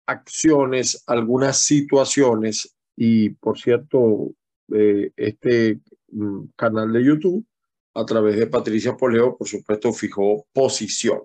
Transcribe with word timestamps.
acciones, 0.05 1.03
algunas 1.07 1.59
situaciones 1.59 2.76
y 2.97 3.29
por 3.29 3.59
cierto, 3.59 4.33
eh, 4.73 5.11
este 5.15 5.79
mm, 6.09 6.47
canal 6.55 6.91
de 6.91 7.05
YouTube, 7.05 7.45
a 7.93 8.05
través 8.05 8.37
de 8.37 8.47
Patricia 8.47 8.97
Poleo, 8.97 9.37
por 9.37 9.47
supuesto, 9.47 9.93
fijó 9.93 10.47
posición. 10.51 11.21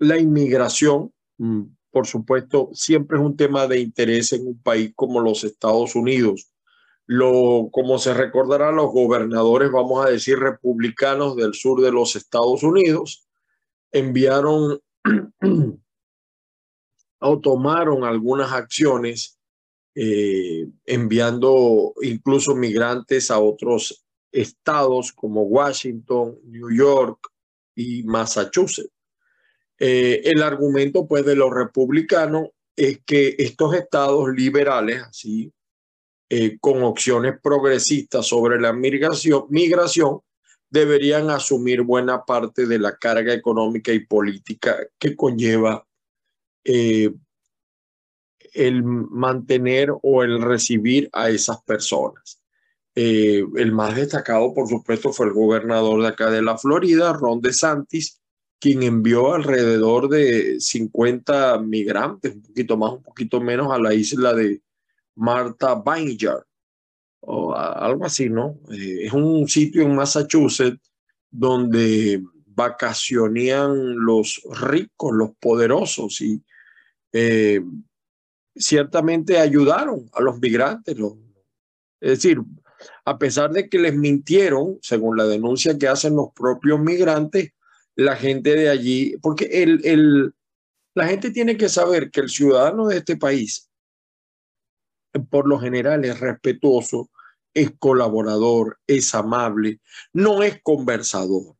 La 0.00 0.18
inmigración, 0.18 1.12
mm, 1.38 1.62
por 1.90 2.06
supuesto, 2.06 2.70
siempre 2.74 3.18
es 3.18 3.24
un 3.24 3.36
tema 3.36 3.68
de 3.68 3.78
interés 3.80 4.32
en 4.32 4.48
un 4.48 4.60
país 4.60 4.92
como 4.96 5.20
los 5.20 5.44
Estados 5.44 5.94
Unidos. 5.94 6.50
Lo, 7.06 7.68
como 7.72 7.98
se 7.98 8.12
recordará, 8.12 8.72
los 8.72 8.92
gobernadores, 8.92 9.70
vamos 9.70 10.04
a 10.04 10.10
decir, 10.10 10.38
republicanos 10.40 11.36
del 11.36 11.54
sur 11.54 11.80
de 11.80 11.92
los 11.92 12.16
Estados 12.16 12.64
Unidos, 12.64 13.28
enviaron 13.92 14.80
o 17.20 17.38
tomaron 17.42 18.04
algunas 18.04 18.52
acciones 18.52 19.37
eh, 19.94 20.66
enviando 20.86 21.94
incluso 22.02 22.54
migrantes 22.54 23.30
a 23.30 23.38
otros 23.38 24.04
estados 24.30 25.12
como 25.12 25.42
Washington, 25.42 26.38
New 26.44 26.70
York 26.70 27.18
y 27.74 28.02
Massachusetts. 28.04 28.92
Eh, 29.78 30.22
el 30.24 30.42
argumento 30.42 31.06
pues 31.06 31.24
de 31.24 31.36
los 31.36 31.52
republicanos 31.52 32.48
es 32.74 33.00
que 33.04 33.36
estos 33.38 33.74
estados 33.74 34.28
liberales, 34.28 35.02
así, 35.02 35.52
eh, 36.28 36.58
con 36.60 36.82
opciones 36.82 37.34
progresistas 37.42 38.26
sobre 38.26 38.60
la 38.60 38.72
migración, 38.72 39.46
migración, 39.48 40.20
deberían 40.70 41.30
asumir 41.30 41.82
buena 41.82 42.24
parte 42.24 42.66
de 42.66 42.78
la 42.78 42.96
carga 42.96 43.32
económica 43.32 43.92
y 43.92 44.04
política 44.04 44.76
que 44.98 45.16
conlleva 45.16 45.86
el 48.58 48.82
mantener 48.82 49.92
o 50.02 50.22
el 50.24 50.42
recibir 50.42 51.08
a 51.12 51.30
esas 51.30 51.62
personas. 51.62 52.42
Eh, 52.94 53.44
el 53.56 53.72
más 53.72 53.94
destacado, 53.94 54.52
por 54.52 54.68
supuesto, 54.68 55.12
fue 55.12 55.26
el 55.26 55.32
gobernador 55.32 56.02
de 56.02 56.08
acá 56.08 56.30
de 56.30 56.42
la 56.42 56.58
Florida, 56.58 57.12
Ron 57.12 57.40
DeSantis, 57.40 58.20
quien 58.58 58.82
envió 58.82 59.34
alrededor 59.34 60.08
de 60.08 60.58
50 60.58 61.60
migrantes, 61.60 62.34
un 62.34 62.42
poquito 62.42 62.76
más, 62.76 62.92
un 62.94 63.02
poquito 63.04 63.40
menos, 63.40 63.72
a 63.72 63.78
la 63.78 63.94
isla 63.94 64.34
de 64.34 64.60
Martha 65.14 65.80
Vineyard, 65.80 66.42
o 67.20 67.54
algo 67.54 68.04
así, 68.04 68.28
¿no? 68.28 68.58
Eh, 68.72 69.06
es 69.06 69.12
un 69.12 69.46
sitio 69.46 69.82
en 69.82 69.94
Massachusetts 69.94 70.90
donde 71.30 72.20
vacacionían 72.46 73.94
los 74.04 74.42
ricos, 74.50 75.14
los 75.14 75.30
poderosos, 75.38 76.20
y 76.20 76.42
eh, 77.12 77.60
ciertamente 78.58 79.38
ayudaron 79.38 80.08
a 80.12 80.20
los 80.20 80.38
migrantes. 80.38 80.96
es 82.00 82.10
decir, 82.10 82.38
a 83.04 83.18
pesar 83.18 83.50
de 83.50 83.68
que 83.68 83.78
les 83.78 83.94
mintieron, 83.94 84.78
según 84.82 85.16
la 85.16 85.24
denuncia 85.24 85.78
que 85.78 85.88
hacen 85.88 86.16
los 86.16 86.28
propios 86.34 86.80
migrantes, 86.80 87.52
la 87.94 88.16
gente 88.16 88.54
de 88.54 88.68
allí, 88.68 89.16
porque 89.22 89.46
el, 89.46 89.84
el, 89.84 90.32
la 90.94 91.06
gente 91.08 91.30
tiene 91.30 91.56
que 91.56 91.68
saber 91.68 92.10
que 92.10 92.20
el 92.20 92.28
ciudadano 92.28 92.86
de 92.86 92.98
este 92.98 93.16
país, 93.16 93.70
por 95.30 95.48
lo 95.48 95.58
general, 95.58 96.04
es 96.04 96.20
respetuoso, 96.20 97.10
es 97.54 97.72
colaborador, 97.78 98.78
es 98.86 99.14
amable, 99.14 99.80
no 100.12 100.42
es 100.42 100.60
conversador, 100.62 101.56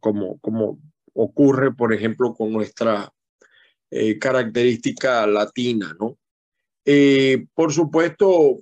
como, 0.00 0.38
como 0.38 0.78
ocurre, 1.12 1.74
por 1.74 1.92
ejemplo, 1.92 2.34
con 2.34 2.52
nuestra 2.52 3.12
eh, 3.94 4.18
característica 4.18 5.26
latina, 5.26 5.94
¿no? 6.00 6.16
Eh, 6.82 7.44
por 7.52 7.74
supuesto, 7.74 8.60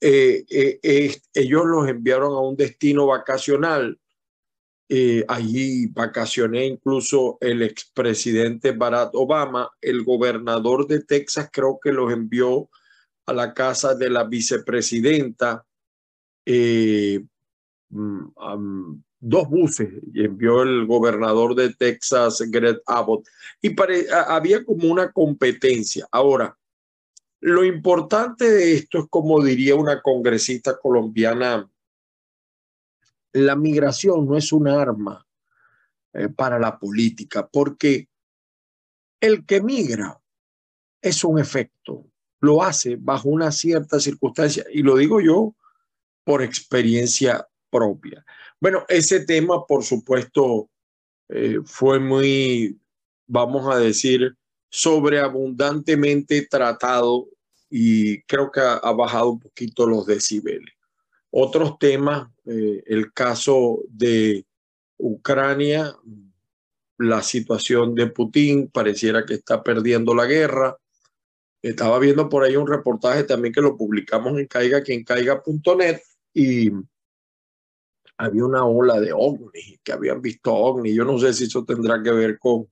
eh, 0.00 0.44
ellos 1.32 1.64
los 1.66 1.88
enviaron 1.88 2.32
a 2.32 2.40
un 2.40 2.56
destino 2.56 3.06
vacacional. 3.06 3.96
allí 5.28 5.86
vacacioné 5.86 6.66
incluso 6.66 7.38
el 7.40 7.62
expresidente 7.62 8.72
Barack 8.72 9.14
Obama, 9.14 9.70
el 9.80 10.02
gobernador 10.02 10.88
de 10.88 11.04
Texas 11.04 11.48
creo 11.52 11.78
que 11.80 11.92
los 11.92 12.12
envió 12.12 12.68
a 13.26 13.32
la 13.32 13.54
casa 13.54 13.94
de 13.94 14.10
la 14.10 14.24
vicepresidenta. 14.24 15.64
Mm, 17.90 18.28
dos 19.22 19.48
buses 19.48 19.88
y 20.12 20.24
envió 20.24 20.62
el 20.62 20.84
gobernador 20.84 21.54
de 21.54 21.72
Texas, 21.74 22.42
Greg 22.48 22.82
Abbott, 22.86 23.28
y 23.62 23.74
había 24.10 24.64
como 24.64 24.88
una 24.88 25.12
competencia. 25.12 26.08
Ahora, 26.10 26.58
lo 27.40 27.64
importante 27.64 28.50
de 28.50 28.74
esto 28.74 28.98
es, 28.98 29.04
como 29.08 29.42
diría 29.42 29.76
una 29.76 30.02
congresista 30.02 30.76
colombiana, 30.76 31.70
la 33.32 33.56
migración 33.56 34.26
no 34.26 34.36
es 34.36 34.52
un 34.52 34.66
arma 34.66 35.24
eh, 36.12 36.28
para 36.28 36.58
la 36.58 36.78
política, 36.78 37.46
porque 37.46 38.08
el 39.20 39.46
que 39.46 39.62
migra 39.62 40.20
es 41.00 41.22
un 41.22 41.38
efecto, 41.38 42.06
lo 42.40 42.62
hace 42.62 42.96
bajo 42.96 43.28
una 43.28 43.52
cierta 43.52 44.00
circunstancia, 44.00 44.64
y 44.72 44.82
lo 44.82 44.96
digo 44.96 45.20
yo 45.20 45.54
por 46.24 46.42
experiencia 46.42 47.46
propia. 47.70 48.24
Bueno, 48.62 48.84
ese 48.88 49.24
tema, 49.24 49.66
por 49.66 49.82
supuesto, 49.82 50.70
eh, 51.28 51.58
fue 51.64 51.98
muy, 51.98 52.78
vamos 53.26 53.66
a 53.66 53.76
decir, 53.76 54.36
sobreabundantemente 54.70 56.46
tratado 56.46 57.26
y 57.68 58.22
creo 58.22 58.52
que 58.52 58.60
ha, 58.60 58.92
bajado 58.92 59.30
un 59.30 59.40
poquito 59.40 59.84
los 59.84 60.06
decibeles. 60.06 60.72
Otros 61.32 61.76
temas, 61.80 62.28
eh, 62.44 62.84
el 62.86 63.12
caso 63.12 63.80
de 63.88 64.46
Ucrania, 64.96 65.96
la 66.98 67.20
situación 67.20 67.96
de 67.96 68.06
Putin, 68.06 68.68
pareciera 68.68 69.26
que 69.26 69.34
está 69.34 69.60
perdiendo 69.60 70.14
la 70.14 70.26
guerra. 70.26 70.76
Estaba 71.62 71.98
viendo 71.98 72.28
por 72.28 72.44
ahí 72.44 72.54
un 72.54 72.68
reportaje 72.68 73.24
también 73.24 73.52
que 73.52 73.60
lo 73.60 73.76
publicamos 73.76 74.38
en 74.38 74.46
caiga 74.46 74.82
quien 74.82 75.02
caiga.net 75.02 76.00
y 76.32 76.70
había 78.22 78.44
una 78.44 78.64
ola 78.64 79.00
de 79.00 79.12
ovnis, 79.12 79.80
que 79.82 79.92
habían 79.92 80.22
visto 80.22 80.54
ovnis. 80.54 80.94
Yo 80.94 81.04
no 81.04 81.18
sé 81.18 81.34
si 81.34 81.44
eso 81.44 81.64
tendrá 81.64 82.00
que 82.00 82.12
ver 82.12 82.38
con, 82.38 82.68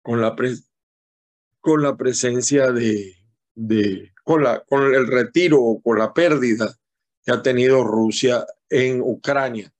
con, 0.00 0.20
la, 0.20 0.36
con 1.60 1.82
la 1.82 1.96
presencia 1.96 2.70
de, 2.70 3.16
de 3.54 4.12
con, 4.22 4.44
la, 4.44 4.62
con 4.64 4.94
el 4.94 5.08
retiro 5.08 5.60
o 5.60 5.82
con 5.82 5.98
la 5.98 6.14
pérdida 6.14 6.72
que 7.24 7.32
ha 7.32 7.42
tenido 7.42 7.82
Rusia 7.82 8.46
en 8.68 9.00
Ucrania 9.00 9.72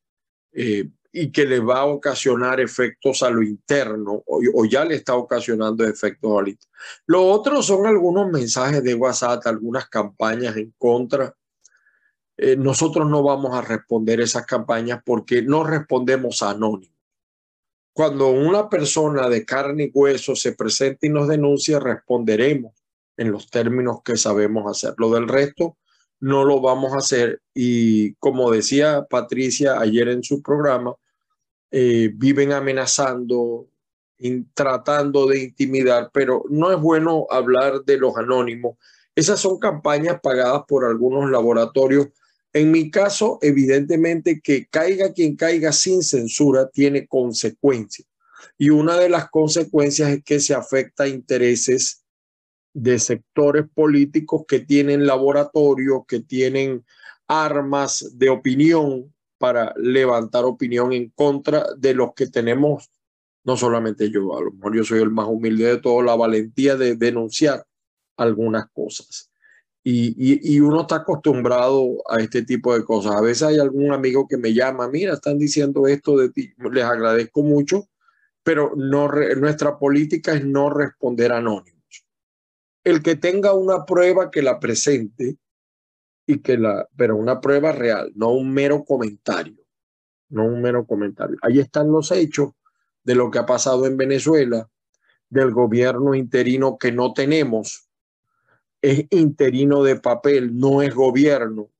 eh, 0.53 0.91
y 1.13 1.31
que 1.31 1.47
le 1.47 1.61
va 1.61 1.81
a 1.81 1.85
ocasionar 1.85 2.59
efectos 2.59 3.23
a 3.23 3.31
lo 3.31 3.43
interno 3.43 4.25
o, 4.27 4.65
ya 4.65 4.85
le 4.85 4.97
está 4.97 5.15
ocasionando 5.15 5.85
efectos 5.85 6.39
al 6.39 6.59
Lo 7.07 7.25
otro 7.25 7.63
son 7.63 7.87
algunos 7.87 8.33
mensajes 8.33 8.83
de 8.83 8.95
WhatsApp, 8.95 9.47
algunas 9.47 9.89
campañas 9.89 10.57
en 10.57 10.75
contra 10.77 11.33
eh, 12.45 12.57
nosotros 12.57 13.09
no 13.09 13.23
vamos 13.23 13.55
a 13.55 13.61
responder 13.61 14.21
esas 14.21 14.45
campañas 14.47 15.01
porque 15.07 15.43
no 15.43 15.63
respondemos 15.63 16.43
anónimo. 16.43 16.93
Cuando 17.93 18.31
una 18.31 18.69
persona 18.69 19.29
de 19.29 19.45
carne 19.45 19.85
y 19.85 19.91
hueso 19.95 20.35
se 20.35 20.51
presenta 20.51 21.07
y 21.07 21.11
nos 21.11 21.29
denuncia, 21.29 21.79
responderemos 21.79 22.73
en 23.17 23.31
los 23.31 23.49
términos 23.49 23.99
que 24.05 24.17
sabemos 24.17 24.69
hacer. 24.69 24.95
Lo 24.99 25.11
del 25.11 25.29
resto 25.29 25.77
no 26.19 26.45
lo 26.45 26.61
vamos 26.61 26.95
a 26.95 26.97
hacer 26.97 27.41
y 27.55 28.15
como 28.15 28.51
decía 28.51 29.07
Patricia 29.09 29.79
ayer 29.79 30.09
en 30.09 30.25
su 30.25 30.43
programa, 30.43 30.97
eh, 31.71 32.11
viven 32.13 32.51
amenazando, 32.51 33.69
tratando 34.53 35.27
de 35.27 35.45
intimidar, 35.45 36.11
pero 36.13 36.43
no 36.51 36.73
es 36.73 36.81
bueno 36.81 37.29
hablar 37.31 37.85
de 37.85 37.99
los 37.99 38.17
anónimos. 38.17 38.79
Esas 39.15 39.39
son 39.39 39.61
campañas 39.61 40.19
pagadas 40.21 40.63
por 40.67 40.85
algunos 40.85 41.31
laboratorios 41.31 42.09
en 42.53 42.71
mi 42.71 42.91
caso, 42.91 43.39
evidentemente 43.41 44.41
que 44.41 44.67
caiga 44.67 45.13
quien 45.13 45.37
caiga 45.37 45.73
sin 45.73 46.03
censura 46.03 46.69
tiene 46.69 47.07
consecuencias. 47.07 48.07
Y 48.59 48.71
una 48.71 48.99
de 48.99 49.09
las 49.09 49.31
consecuencias 49.31 50.11
es 50.11 50.23
que 50.23 50.41
se 50.41 50.55
afecta 50.55 51.05
a 51.05 51.09
intereses 51.09 52.05
de 52.75 52.99
sectores 52.99 53.67
políticos 53.73 54.45
que 54.47 54.61
tienen 54.61 55.07
laboratorios, 55.07 56.03
que 56.07 56.21
tienen 56.21 56.85
armas 57.27 58.19
de 58.19 58.29
opinión 58.29 59.15
para 59.39 59.75
levantar 59.77 60.45
opinión 60.45 60.93
en 60.93 61.11
contra 61.11 61.67
de 61.77 61.95
los 61.95 62.15
que 62.15 62.29
tenemos, 62.29 62.91
no 63.45 63.57
solamente 63.57 64.11
yo, 64.11 64.37
a 64.37 64.43
lo 64.43 64.53
mejor 64.53 64.77
yo 64.77 64.85
soy 64.85 65.01
el 65.01 65.11
más 65.11 65.27
humilde 65.27 65.65
de 65.65 65.79
todos, 65.79 66.05
la 66.05 66.15
valentía 66.15 66.77
de 66.77 66.95
denunciar 66.95 67.67
algunas 68.17 68.71
cosas. 68.73 69.32
Y, 69.85 70.61
uno 70.61 70.83
está 70.83 70.97
acostumbrado 70.97 72.03
a 72.09 72.21
este 72.21 72.43
tipo 72.43 72.73
de 72.77 72.85
cosas. 72.85 73.17
A 73.17 73.21
veces 73.21 73.43
hay 73.43 73.59
algún 73.59 73.93
amigo 73.93 74.29
que 74.29 74.37
me 74.37 74.55
llama, 74.55 74.89
mira, 74.89 75.15
están 75.15 75.39
diciendo 75.39 75.87
esto 75.89 76.17
de 76.17 76.31
ti, 76.31 76.53
les 76.71 76.85
agradezco 76.85 77.43
mucho, 77.43 77.89
pero 78.45 78.73
no 78.77 79.09
nuestra 79.37 79.79
política 79.79 80.35
es 80.35 80.45
no 80.45 80.71
responder 80.71 81.33
anónimos. 81.33 81.83
El 82.85 83.03
que 83.03 83.17
tenga 83.17 83.55
una 83.55 83.85
prueba 83.85 84.31
que 84.31 84.43
la 84.43 84.61
presente 84.61 85.37
y 86.27 86.39
que 86.39 86.57
la, 86.57 86.89
pero 86.97 87.17
una 87.17 87.41
prueba 87.41 87.73
real, 87.73 88.13
no 88.15 88.31
un 88.31 88.53
mero 88.53 88.85
comentario, 88.85 89.65
no 90.29 90.45
un 90.45 90.63
mero 90.63 90.87
comentario. 90.87 91.37
Ahí 91.43 91.59
están 91.59 91.91
los 91.91 92.11
hechos 92.13 92.53
de 93.03 93.15
lo 93.15 93.31
que 93.31 93.39
ha 93.39 93.47
pasado 93.47 93.87
en 93.87 93.97
Venezuela, 93.97 94.69
del 95.29 95.53
gobierno 95.53 96.15
interino 96.15 96.77
que 96.79 96.93
no 96.93 97.13
tenemos, 97.13 97.89
es 98.83 99.07
interino 99.11 99.83
de 99.85 99.97
papel, 99.97 100.59
no 100.59 100.83
es 100.83 100.95
gobierno. 100.95 101.71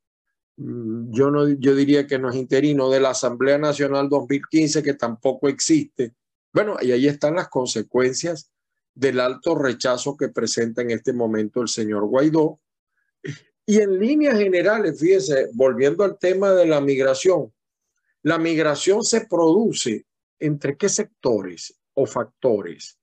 Mm, 0.57 1.13
yo, 1.13 1.31
no, 1.31 1.49
yo 1.49 1.75
diría 1.75 2.07
que 2.07 2.19
no 2.19 2.31
es 2.31 2.37
interino 2.37 2.89
de 2.89 3.01
la 3.01 3.11
Asamblea 3.11 3.59
Nacional 3.59 4.09
2015, 4.09 4.83
que 4.83 4.95
tampoco 4.95 5.49
existe. 5.49 6.15
Bueno, 6.53 6.77
y 6.81 6.93
ahí 6.93 7.09
están 7.09 7.35
las 7.35 7.49
consecuencias 7.49 8.51
del 8.95 9.21
alto 9.21 9.57
rechazo 9.57 10.17
que 10.17 10.29
presenta 10.29 10.83
en 10.83 10.93
este 10.93 11.13
momento 11.13 11.61
el 11.61 11.69
señor 11.69 12.07
Guaidó. 12.07 12.61
Y 13.67 13.81
en 13.81 13.99
líneas 13.99 14.39
generales, 14.39 14.99
fíjese, 14.99 15.49
volviendo 15.55 16.05
al 16.05 16.19
tema 16.19 16.53
de 16.53 16.67
la 16.67 16.81
migración, 16.81 17.53
la 18.23 18.39
migración 18.39 19.03
se 19.03 19.27
produce 19.27 20.07
entre 20.39 20.77
qué 20.77 20.89
sectores 20.89 21.79
o 21.95 22.07
factores? 22.07 22.99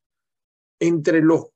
Entre 0.79 1.21
los 1.21 1.47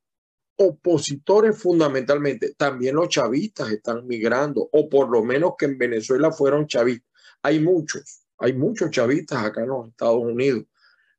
opositores 0.55 1.57
fundamentalmente, 1.57 2.53
también 2.55 2.95
los 2.95 3.09
chavistas 3.09 3.71
están 3.71 4.05
migrando, 4.07 4.69
o 4.71 4.89
por 4.89 5.09
lo 5.09 5.23
menos 5.23 5.53
que 5.57 5.65
en 5.65 5.77
Venezuela 5.77 6.31
fueron 6.31 6.67
chavistas. 6.67 7.09
Hay 7.41 7.59
muchos, 7.59 8.23
hay 8.37 8.53
muchos 8.53 8.91
chavistas 8.91 9.43
acá 9.43 9.61
en 9.61 9.69
los 9.69 9.89
Estados 9.89 10.21
Unidos. 10.21 10.63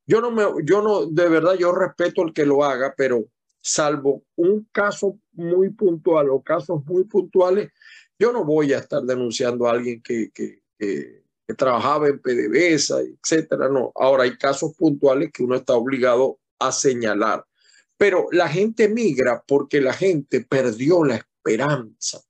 Yo 0.07 0.21
no 0.21 0.31
me, 0.31 0.45
yo 0.65 0.83
no, 0.83 1.07
de 1.07 1.29
verdad, 1.29 1.55
yo 1.55 1.73
respeto 1.73 2.23
el 2.23 2.33
que 2.33 2.47
lo 2.47 2.65
haga, 2.65 2.95
pero 2.97 3.25
salvo 3.61 4.25
un 4.37 4.69
caso 4.71 5.19
muy 5.33 5.71
puntual 5.71 6.29
o 6.31 6.43
casos 6.43 6.85
muy 6.85 7.05
puntuales, 7.05 7.73
yo 8.19 8.33
no 8.33 8.45
voy 8.45 8.73
a 8.73 8.79
estar 8.79 9.03
denunciando 9.03 9.67
a 9.67 9.73
alguien 9.73 10.03
que, 10.03 10.31
que, 10.33 10.63
que, 10.79 11.25
trabajaba 11.57 12.09
en 12.09 12.21
PDVSA, 12.21 13.01
etcétera. 13.01 13.69
No, 13.69 13.93
ahora 13.95 14.25
hay 14.25 14.37
casos 14.37 14.75
puntuales 14.77 15.31
que 15.33 15.43
uno 15.43 15.57
está 15.57 15.75
obligado 15.75 16.39
a 16.59 16.73
señalar 16.73 17.45
pero 18.05 18.27
la 18.33 18.51
gente 18.51 18.87
migra 18.91 19.43
porque 19.49 19.81
la 19.81 19.95
gente 19.95 20.43
perdió 20.43 21.05
la 21.05 21.15
esperanza. 21.15 22.21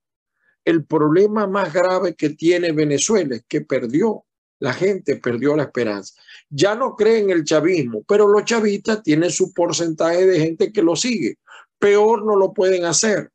El 0.63 0.85
problema 0.85 1.47
más 1.47 1.73
grave 1.73 2.15
que 2.15 2.29
tiene 2.29 2.71
Venezuela 2.71 3.35
es 3.35 3.43
que 3.45 3.59
perdió, 3.59 4.23
la 4.59 4.71
gente 4.71 5.17
perdió 5.17 5.53
la 5.53 5.63
esperanza. 5.63 6.13
Ya 6.49 6.75
no 6.75 6.95
cree 6.95 7.19
en 7.19 7.29
el 7.29 7.43
chavismo, 7.43 8.05
pero 8.07 8.25
los 8.25 8.45
chavistas 8.45 9.03
tienen 9.03 9.29
su 9.31 9.53
porcentaje 9.53 10.25
de 10.25 10.39
gente 10.39 10.71
que 10.71 10.81
lo 10.81 10.95
sigue. 10.95 11.39
Peor 11.77 12.23
no 12.23 12.37
lo 12.37 12.53
pueden 12.53 12.85
hacer. 12.85 13.29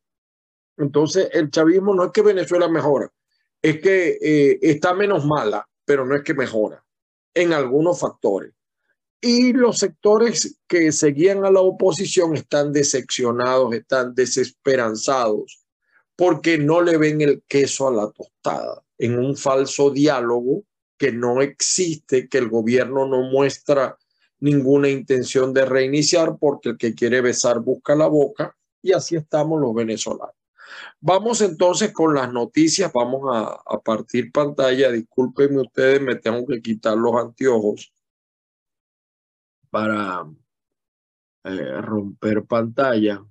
Entonces, 0.77 1.29
el 1.33 1.51
chavismo 1.51 1.93
no 1.93 2.05
es 2.05 2.11
que 2.11 2.23
Venezuela 2.23 2.67
mejora, 2.67 3.07
es 3.61 3.79
que 3.81 4.17
eh, 4.19 4.57
está 4.63 4.95
menos 4.95 5.27
mala, 5.27 5.69
pero 5.85 6.07
no 6.07 6.15
es 6.15 6.23
que 6.23 6.33
mejora 6.33 6.83
en 7.35 7.53
algunos 7.53 7.99
factores. 7.99 8.51
Y 9.23 9.53
los 9.53 9.77
sectores 9.77 10.57
que 10.67 10.91
seguían 10.91 11.45
a 11.45 11.51
la 11.51 11.61
oposición 11.61 12.35
están 12.35 12.73
decepcionados, 12.73 13.71
están 13.75 14.15
desesperanzados, 14.15 15.63
porque 16.15 16.57
no 16.57 16.81
le 16.81 16.97
ven 16.97 17.21
el 17.21 17.43
queso 17.47 17.87
a 17.87 17.91
la 17.91 18.11
tostada 18.11 18.83
en 18.97 19.19
un 19.19 19.37
falso 19.37 19.91
diálogo 19.91 20.63
que 20.97 21.11
no 21.11 21.39
existe, 21.41 22.27
que 22.27 22.39
el 22.39 22.49
gobierno 22.49 23.07
no 23.07 23.21
muestra 23.29 23.95
ninguna 24.39 24.89
intención 24.89 25.53
de 25.53 25.65
reiniciar, 25.65 26.37
porque 26.39 26.69
el 26.69 26.77
que 26.77 26.95
quiere 26.95 27.21
besar 27.21 27.59
busca 27.59 27.95
la 27.95 28.07
boca, 28.07 28.57
y 28.81 28.91
así 28.91 29.15
estamos 29.15 29.61
los 29.61 29.75
venezolanos. 29.75 30.35
Vamos 30.99 31.41
entonces 31.41 31.93
con 31.93 32.15
las 32.15 32.33
noticias, 32.33 32.91
vamos 32.91 33.21
a, 33.31 33.61
a 33.65 33.79
partir 33.79 34.31
pantalla, 34.31 34.91
discúlpenme 34.91 35.61
ustedes, 35.61 36.01
me 36.01 36.15
tengo 36.15 36.43
que 36.47 36.59
quitar 36.59 36.97
los 36.97 37.15
anteojos 37.15 37.91
para 39.71 40.27
eh, 41.45 41.81
romper 41.81 42.45
pantalla. 42.45 43.25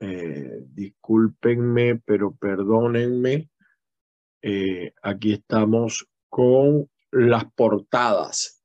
Eh, 0.00 0.64
discúlpenme, 0.66 2.00
pero 2.04 2.34
perdónenme. 2.34 3.48
Eh, 4.42 4.92
aquí 5.02 5.34
estamos 5.34 6.08
con 6.28 6.90
las 7.12 7.44
portadas. 7.52 8.62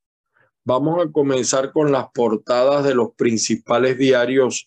Vamos 0.65 1.05
a 1.05 1.11
comenzar 1.11 1.71
con 1.71 1.91
las 1.91 2.09
portadas 2.11 2.83
de 2.83 2.95
los 2.95 3.13
principales 3.15 3.97
diarios 3.97 4.65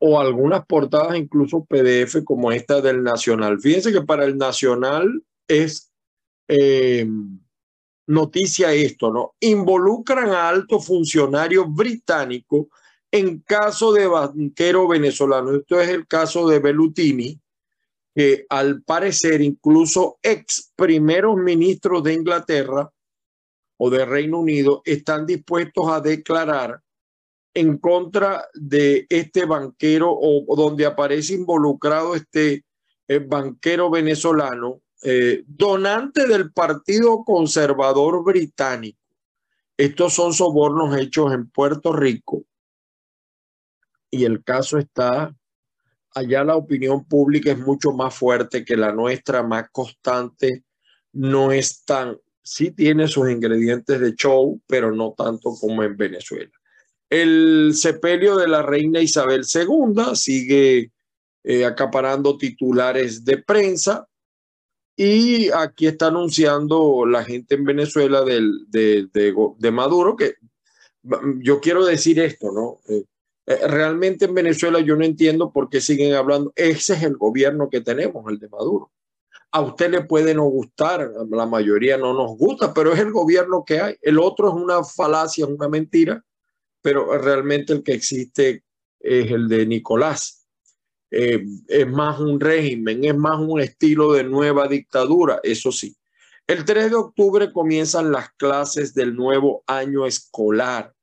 o 0.00 0.20
algunas 0.20 0.64
portadas 0.66 1.16
incluso 1.16 1.64
PDF 1.64 2.24
como 2.24 2.52
esta 2.52 2.80
del 2.80 3.02
Nacional. 3.02 3.60
Fíjense 3.60 3.92
que 3.92 4.02
para 4.02 4.24
el 4.24 4.38
Nacional 4.38 5.22
es 5.48 5.92
noticia 8.08 8.72
esto, 8.72 9.12
¿no? 9.12 9.34
Involucran 9.40 10.30
a 10.30 10.48
alto 10.48 10.80
funcionario 10.80 11.66
británico 11.66 12.68
en 13.10 13.40
caso 13.40 13.92
de 13.92 14.06
banquero 14.06 14.88
venezolano. 14.88 15.54
Esto 15.54 15.80
es 15.80 15.90
el 15.90 16.06
caso 16.06 16.48
de 16.48 16.58
Bellutini, 16.58 17.38
que 18.14 18.46
al 18.48 18.82
parecer 18.82 19.40
incluso 19.42 20.18
ex 20.22 20.72
primeros 20.74 21.36
ministros 21.36 22.02
de 22.02 22.14
Inglaterra 22.14 22.90
o 23.76 23.90
de 23.90 24.04
Reino 24.04 24.40
Unido 24.40 24.82
están 24.84 25.26
dispuestos 25.26 25.88
a 25.88 26.00
declarar 26.00 26.80
en 27.54 27.76
contra 27.78 28.48
de 28.54 29.06
este 29.08 29.44
banquero 29.44 30.10
o, 30.10 30.56
donde 30.56 30.86
aparece 30.86 31.34
involucrado 31.34 32.14
este 32.14 32.64
eh, 33.06 33.18
banquero 33.18 33.90
venezolano 33.90 34.80
eh, 35.02 35.44
donante 35.46 36.26
del 36.26 36.52
Partido 36.52 37.24
Conservador 37.24 38.24
Británico. 38.24 38.98
Estos 39.76 40.14
son 40.14 40.34
sobornos 40.34 40.96
hechos 40.96 41.32
en 41.32 41.48
Puerto 41.50 41.92
Rico 41.92 42.44
y 44.10 44.24
el 44.24 44.42
caso 44.42 44.78
está 44.78 45.34
allá 46.14 46.44
la 46.44 46.56
opinión 46.56 47.04
pública 47.04 47.52
es 47.52 47.58
mucho 47.58 47.92
más 47.92 48.14
fuerte 48.14 48.64
que 48.64 48.76
la 48.76 48.92
nuestra, 48.92 49.42
más 49.42 49.70
constante, 49.70 50.64
no 51.12 51.52
es 51.52 51.84
tan, 51.84 52.18
sí 52.42 52.70
tiene 52.70 53.08
sus 53.08 53.30
ingredientes 53.30 54.00
de 54.00 54.14
show, 54.14 54.60
pero 54.66 54.92
no 54.92 55.14
tanto 55.16 55.54
como 55.60 55.82
en 55.82 55.96
Venezuela. 55.96 56.50
El 57.10 57.72
sepelio 57.74 58.36
de 58.36 58.48
la 58.48 58.62
reina 58.62 59.00
Isabel 59.00 59.44
II 59.52 60.14
sigue 60.14 60.90
eh, 61.44 61.64
acaparando 61.64 62.36
titulares 62.36 63.24
de 63.24 63.38
prensa 63.38 64.06
y 65.00 65.48
aquí 65.52 65.86
está 65.86 66.08
anunciando 66.08 67.06
la 67.06 67.22
gente 67.22 67.54
en 67.54 67.64
Venezuela 67.64 68.22
del, 68.22 68.66
de, 68.68 69.70
Maduro 69.70 70.16
que 70.16 70.34
yo 71.36 71.60
quiero 71.60 71.86
decir 71.86 72.18
esto, 72.18 72.50
¿no? 72.50 72.80
Eh, 72.88 73.04
eh, 73.46 73.68
realmente 73.68 74.24
en 74.24 74.34
Venezuela 74.34 74.80
yo 74.80 74.96
no 74.96 75.04
entiendo 75.04 75.52
por 75.52 75.70
qué 75.70 75.80
siguen 75.80 76.14
hablando. 76.14 76.52
Ese 76.56 76.94
es 76.94 77.04
el 77.04 77.16
gobierno 77.16 77.70
que 77.70 77.80
tenemos, 77.80 78.24
el 78.28 78.40
de 78.40 78.48
Maduro. 78.48 78.90
A 79.52 79.60
usted 79.60 79.88
le 79.88 80.02
puede 80.02 80.34
no 80.34 80.46
gustar, 80.46 81.08
la 81.30 81.46
mayoría 81.46 81.96
no 81.96 82.12
nos 82.12 82.36
gusta, 82.36 82.74
pero 82.74 82.92
es 82.92 82.98
el 82.98 83.12
gobierno 83.12 83.64
que 83.64 83.80
hay. 83.80 83.94
El 84.02 84.18
otro 84.18 84.48
es 84.48 84.54
una 84.54 84.82
falacia, 84.82 85.46
una 85.46 85.68
mentira, 85.68 86.24
pero 86.82 87.16
realmente 87.18 87.72
el 87.72 87.84
que 87.84 87.92
existe 87.92 88.64
es 88.98 89.30
el 89.30 89.46
de 89.46 89.64
Nicolás. 89.64 90.37
Eh, 91.10 91.44
es 91.68 91.86
más 91.86 92.20
un 92.20 92.38
régimen, 92.38 93.04
es 93.04 93.16
más 93.16 93.38
un 93.40 93.60
estilo 93.60 94.12
de 94.12 94.24
nueva 94.24 94.68
dictadura, 94.68 95.40
eso 95.42 95.72
sí. 95.72 95.96
El 96.46 96.64
3 96.64 96.90
de 96.90 96.96
octubre 96.96 97.52
comienzan 97.52 98.10
las 98.10 98.30
clases 98.32 98.94
del 98.94 99.14
nuevo 99.14 99.64
año 99.66 100.06
escolar. 100.06 100.94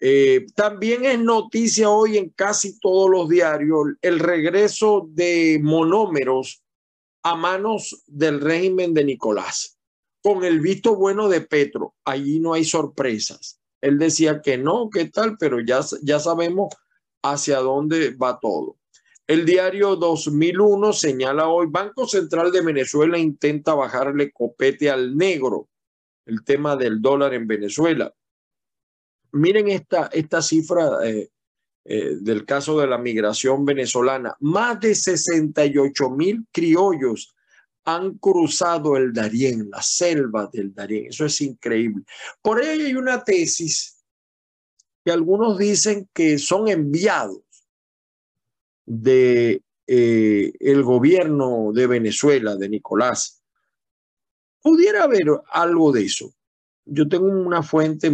Eh, 0.00 0.46
también 0.54 1.04
es 1.04 1.18
noticia 1.18 1.90
hoy 1.90 2.18
en 2.18 2.30
casi 2.30 2.78
todos 2.78 3.10
los 3.10 3.28
diarios 3.28 3.88
el 4.00 4.18
regreso 4.20 5.08
de 5.10 5.58
monómeros 5.62 6.62
a 7.22 7.34
manos 7.34 8.02
del 8.06 8.40
régimen 8.40 8.94
de 8.94 9.04
Nicolás, 9.04 9.76
con 10.22 10.44
el 10.44 10.60
visto 10.60 10.94
bueno 10.96 11.28
de 11.28 11.40
Petro. 11.40 11.94
Allí 12.04 12.38
no 12.38 12.54
hay 12.54 12.64
sorpresas. 12.64 13.58
Él 13.80 13.98
decía 13.98 14.40
que 14.42 14.58
no, 14.58 14.88
que 14.90 15.06
tal, 15.06 15.36
pero 15.38 15.60
ya, 15.60 15.80
ya 16.02 16.20
sabemos 16.20 16.74
hacia 17.22 17.58
dónde 17.58 18.10
va 18.10 18.38
todo. 18.38 18.77
El 19.28 19.44
diario 19.44 19.94
2001 19.94 20.94
señala 20.94 21.48
hoy, 21.48 21.66
Banco 21.68 22.08
Central 22.08 22.50
de 22.50 22.62
Venezuela 22.62 23.18
intenta 23.18 23.74
bajarle 23.74 24.32
copete 24.32 24.90
al 24.90 25.18
negro, 25.18 25.68
el 26.24 26.42
tema 26.44 26.76
del 26.76 27.02
dólar 27.02 27.34
en 27.34 27.46
Venezuela. 27.46 28.10
Miren 29.32 29.68
esta, 29.68 30.08
esta 30.14 30.40
cifra 30.40 31.06
eh, 31.06 31.28
eh, 31.84 32.16
del 32.22 32.46
caso 32.46 32.80
de 32.80 32.86
la 32.86 32.96
migración 32.96 33.66
venezolana. 33.66 34.34
Más 34.40 34.80
de 34.80 34.94
68 34.94 36.08
mil 36.08 36.46
criollos 36.50 37.34
han 37.84 38.16
cruzado 38.16 38.96
el 38.96 39.12
Darién, 39.12 39.68
la 39.70 39.82
selva 39.82 40.48
del 40.50 40.72
Darién. 40.72 41.08
Eso 41.08 41.26
es 41.26 41.38
increíble. 41.42 42.02
Por 42.40 42.62
ahí 42.62 42.80
hay 42.80 42.94
una 42.94 43.22
tesis 43.22 44.02
que 45.04 45.12
algunos 45.12 45.58
dicen 45.58 46.08
que 46.14 46.38
son 46.38 46.68
enviados 46.68 47.42
de 48.88 49.62
eh, 49.86 50.52
el 50.60 50.82
gobierno 50.82 51.72
de 51.74 51.86
Venezuela, 51.86 52.56
de 52.56 52.70
Nicolás. 52.70 53.42
Pudiera 54.62 55.04
haber 55.04 55.26
algo 55.52 55.92
de 55.92 56.04
eso. 56.04 56.32
Yo 56.86 57.06
tengo 57.06 57.26
una 57.26 57.62
fuente 57.62 58.10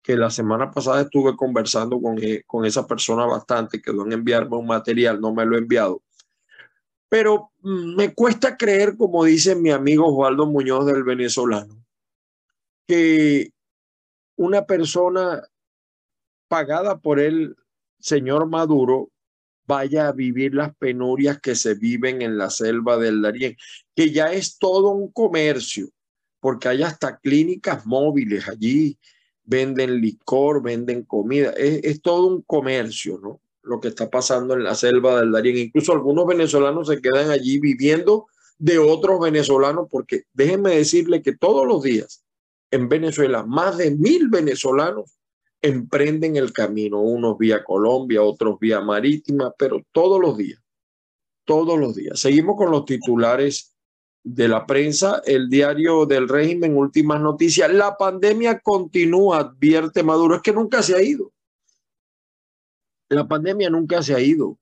que 0.00 0.16
la 0.16 0.30
semana 0.30 0.70
pasada 0.70 1.02
estuve 1.02 1.36
conversando 1.36 2.00
con, 2.00 2.16
eh, 2.22 2.44
con 2.46 2.64
esa 2.64 2.86
persona 2.86 3.26
bastante, 3.26 3.82
quedó 3.82 4.06
en 4.06 4.12
enviarme 4.12 4.56
un 4.56 4.66
material, 4.66 5.20
no 5.20 5.34
me 5.34 5.44
lo 5.44 5.56
he 5.56 5.58
enviado. 5.58 6.02
Pero 7.08 7.50
mm, 7.60 7.96
me 7.96 8.14
cuesta 8.14 8.56
creer, 8.56 8.96
como 8.96 9.24
dice 9.24 9.56
mi 9.56 9.70
amigo 9.70 10.06
Osvaldo 10.06 10.46
Muñoz 10.46 10.86
del 10.86 11.02
venezolano, 11.02 11.84
que 12.86 13.50
una 14.36 14.64
persona 14.64 15.42
pagada 16.48 17.00
por 17.00 17.18
el 17.18 17.56
señor 17.98 18.48
Maduro 18.48 19.11
vaya 19.66 20.08
a 20.08 20.12
vivir 20.12 20.54
las 20.54 20.74
penurias 20.76 21.40
que 21.40 21.54
se 21.54 21.74
viven 21.74 22.22
en 22.22 22.38
la 22.38 22.50
selva 22.50 22.98
del 22.98 23.22
Darién, 23.22 23.56
que 23.94 24.10
ya 24.10 24.32
es 24.32 24.58
todo 24.58 24.90
un 24.90 25.10
comercio, 25.12 25.88
porque 26.40 26.68
hay 26.68 26.82
hasta 26.82 27.18
clínicas 27.18 27.86
móviles 27.86 28.48
allí, 28.48 28.98
venden 29.44 30.00
licor, 30.00 30.62
venden 30.62 31.04
comida, 31.04 31.50
es, 31.50 32.00
todo 32.02 32.26
un 32.26 32.42
comercio, 32.42 33.18
¿no? 33.22 33.40
Lo 33.62 33.80
que 33.80 33.88
está 33.88 34.10
pasando 34.10 34.54
en 34.54 34.64
la 34.64 34.74
selva 34.74 35.20
del 35.20 35.30
Darién. 35.30 35.56
Incluso 35.56 35.92
algunos 35.92 36.26
venezolanos 36.26 36.88
se 36.88 37.00
quedan 37.00 37.30
allí 37.30 37.60
viviendo 37.60 38.26
de 38.58 38.78
otros 38.78 39.20
venezolanos, 39.20 39.86
porque 39.90 40.24
déjenme 40.32 40.76
decirle 40.76 41.22
que 41.22 41.36
todos 41.36 41.66
los 41.66 41.82
días 41.82 42.24
en 42.70 42.88
Venezuela, 42.88 43.44
más 43.44 43.76
de 43.78 43.92
mil 43.92 44.28
venezolanos 44.28 45.18
emprenden 45.62 46.36
el 46.36 46.52
camino, 46.52 47.00
unos 47.00 47.38
vía 47.38 47.62
Colombia, 47.62 48.22
otros 48.22 48.58
vía 48.58 48.80
marítima, 48.80 49.54
pero 49.56 49.80
todos 49.92 50.20
los 50.20 50.36
días, 50.36 50.60
todos 51.44 51.78
los 51.78 51.94
días. 51.94 52.18
Seguimos 52.18 52.56
con 52.56 52.70
los 52.70 52.84
titulares 52.84 53.72
de 54.24 54.48
la 54.48 54.66
prensa, 54.66 55.22
el 55.24 55.48
diario 55.48 56.06
del 56.06 56.28
régimen, 56.28 56.76
últimas 56.76 57.20
noticias. 57.20 57.72
La 57.72 57.96
pandemia 57.96 58.58
continúa, 58.58 59.38
advierte 59.38 60.02
Maduro. 60.02 60.36
Es 60.36 60.42
que 60.42 60.52
nunca 60.52 60.82
se 60.82 60.94
ha 60.94 61.02
ido. 61.02 61.32
La 63.08 63.26
pandemia 63.26 63.70
nunca 63.70 64.02
se 64.02 64.14
ha 64.14 64.20
ido. 64.20 64.58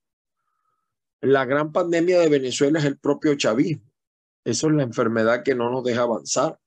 La 1.20 1.44
gran 1.44 1.72
pandemia 1.72 2.18
de 2.20 2.28
Venezuela 2.28 2.78
es 2.78 2.84
el 2.84 2.98
propio 2.98 3.34
chavismo. 3.36 3.84
Eso 4.44 4.68
es 4.68 4.74
la 4.74 4.82
enfermedad 4.82 5.42
que 5.44 5.54
no 5.54 5.70
nos 5.70 5.84
deja 5.84 6.02
avanzar. 6.02 6.58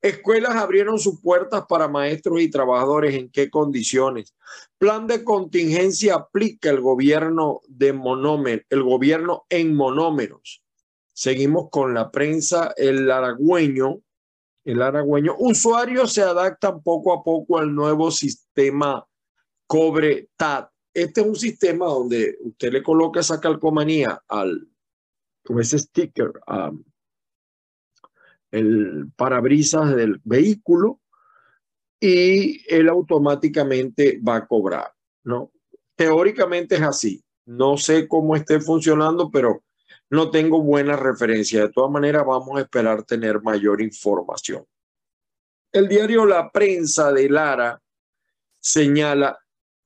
Escuelas 0.00 0.56
abrieron 0.56 0.98
sus 0.98 1.20
puertas 1.20 1.64
para 1.68 1.88
maestros 1.88 2.40
y 2.40 2.50
trabajadores. 2.50 3.14
¿En 3.14 3.30
qué 3.30 3.50
condiciones? 3.50 4.34
Plan 4.78 5.06
de 5.06 5.24
contingencia 5.24 6.14
aplica 6.14 6.70
el 6.70 6.80
gobierno 6.80 7.60
de 7.68 7.92
monómeros, 7.92 8.64
el 8.70 8.82
gobierno 8.82 9.46
en 9.48 9.74
monómeros. 9.74 10.62
Seguimos 11.12 11.68
con 11.70 11.94
la 11.94 12.10
prensa, 12.10 12.74
el 12.76 13.10
aragüeño, 13.10 14.00
el 14.64 14.82
aragüeño. 14.82 15.34
Usuarios 15.38 16.12
se 16.12 16.22
adaptan 16.22 16.82
poco 16.82 17.12
a 17.12 17.22
poco 17.22 17.58
al 17.58 17.74
nuevo 17.74 18.10
sistema 18.10 19.06
cobre 19.66 20.28
TAT. 20.36 20.70
Este 20.92 21.20
es 21.20 21.26
un 21.26 21.36
sistema 21.36 21.86
donde 21.86 22.38
usted 22.40 22.72
le 22.72 22.82
coloca 22.82 23.20
esa 23.20 23.40
calcomanía 23.40 24.22
al, 24.28 24.68
ese 25.58 25.78
sticker, 25.78 26.32
el 28.50 29.10
parabrisas 29.16 29.94
del 29.94 30.20
vehículo 30.24 31.00
y 32.00 32.62
él 32.72 32.88
automáticamente 32.88 34.20
va 34.26 34.36
a 34.36 34.46
cobrar, 34.46 34.92
¿no? 35.24 35.50
Teóricamente 35.94 36.76
es 36.76 36.82
así. 36.82 37.24
No 37.46 37.76
sé 37.76 38.06
cómo 38.08 38.36
esté 38.36 38.60
funcionando, 38.60 39.30
pero 39.30 39.64
no 40.10 40.30
tengo 40.30 40.62
buena 40.62 40.96
referencia. 40.96 41.62
De 41.62 41.72
todas 41.72 41.90
maneras, 41.90 42.24
vamos 42.26 42.56
a 42.56 42.62
esperar 42.62 43.02
tener 43.04 43.40
mayor 43.40 43.80
información. 43.80 44.64
El 45.72 45.88
diario 45.88 46.26
La 46.26 46.50
Prensa 46.50 47.12
de 47.12 47.28
Lara 47.28 47.80
señala, 48.58 49.38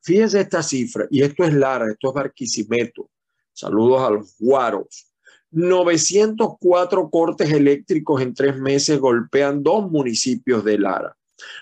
fíjese 0.03 0.41
esta 0.41 0.63
cifra, 0.63 1.07
y 1.11 1.23
esto 1.23 1.45
es 1.45 1.53
Lara, 1.53 1.87
esto 1.91 2.09
es 2.09 2.15
Barquisimeto. 2.15 3.11
Saludos 3.53 4.03
a 4.03 4.11
los 4.11 4.37
guaros. 4.39 5.10
904 5.53 7.11
cortes 7.11 7.51
eléctricos 7.53 8.23
en 8.23 8.35
tres 8.35 8.57
meses 8.57 8.99
golpean 8.99 9.63
dos 9.63 9.91
municipios 9.91 10.65
de 10.65 10.79
Lara. 10.79 11.17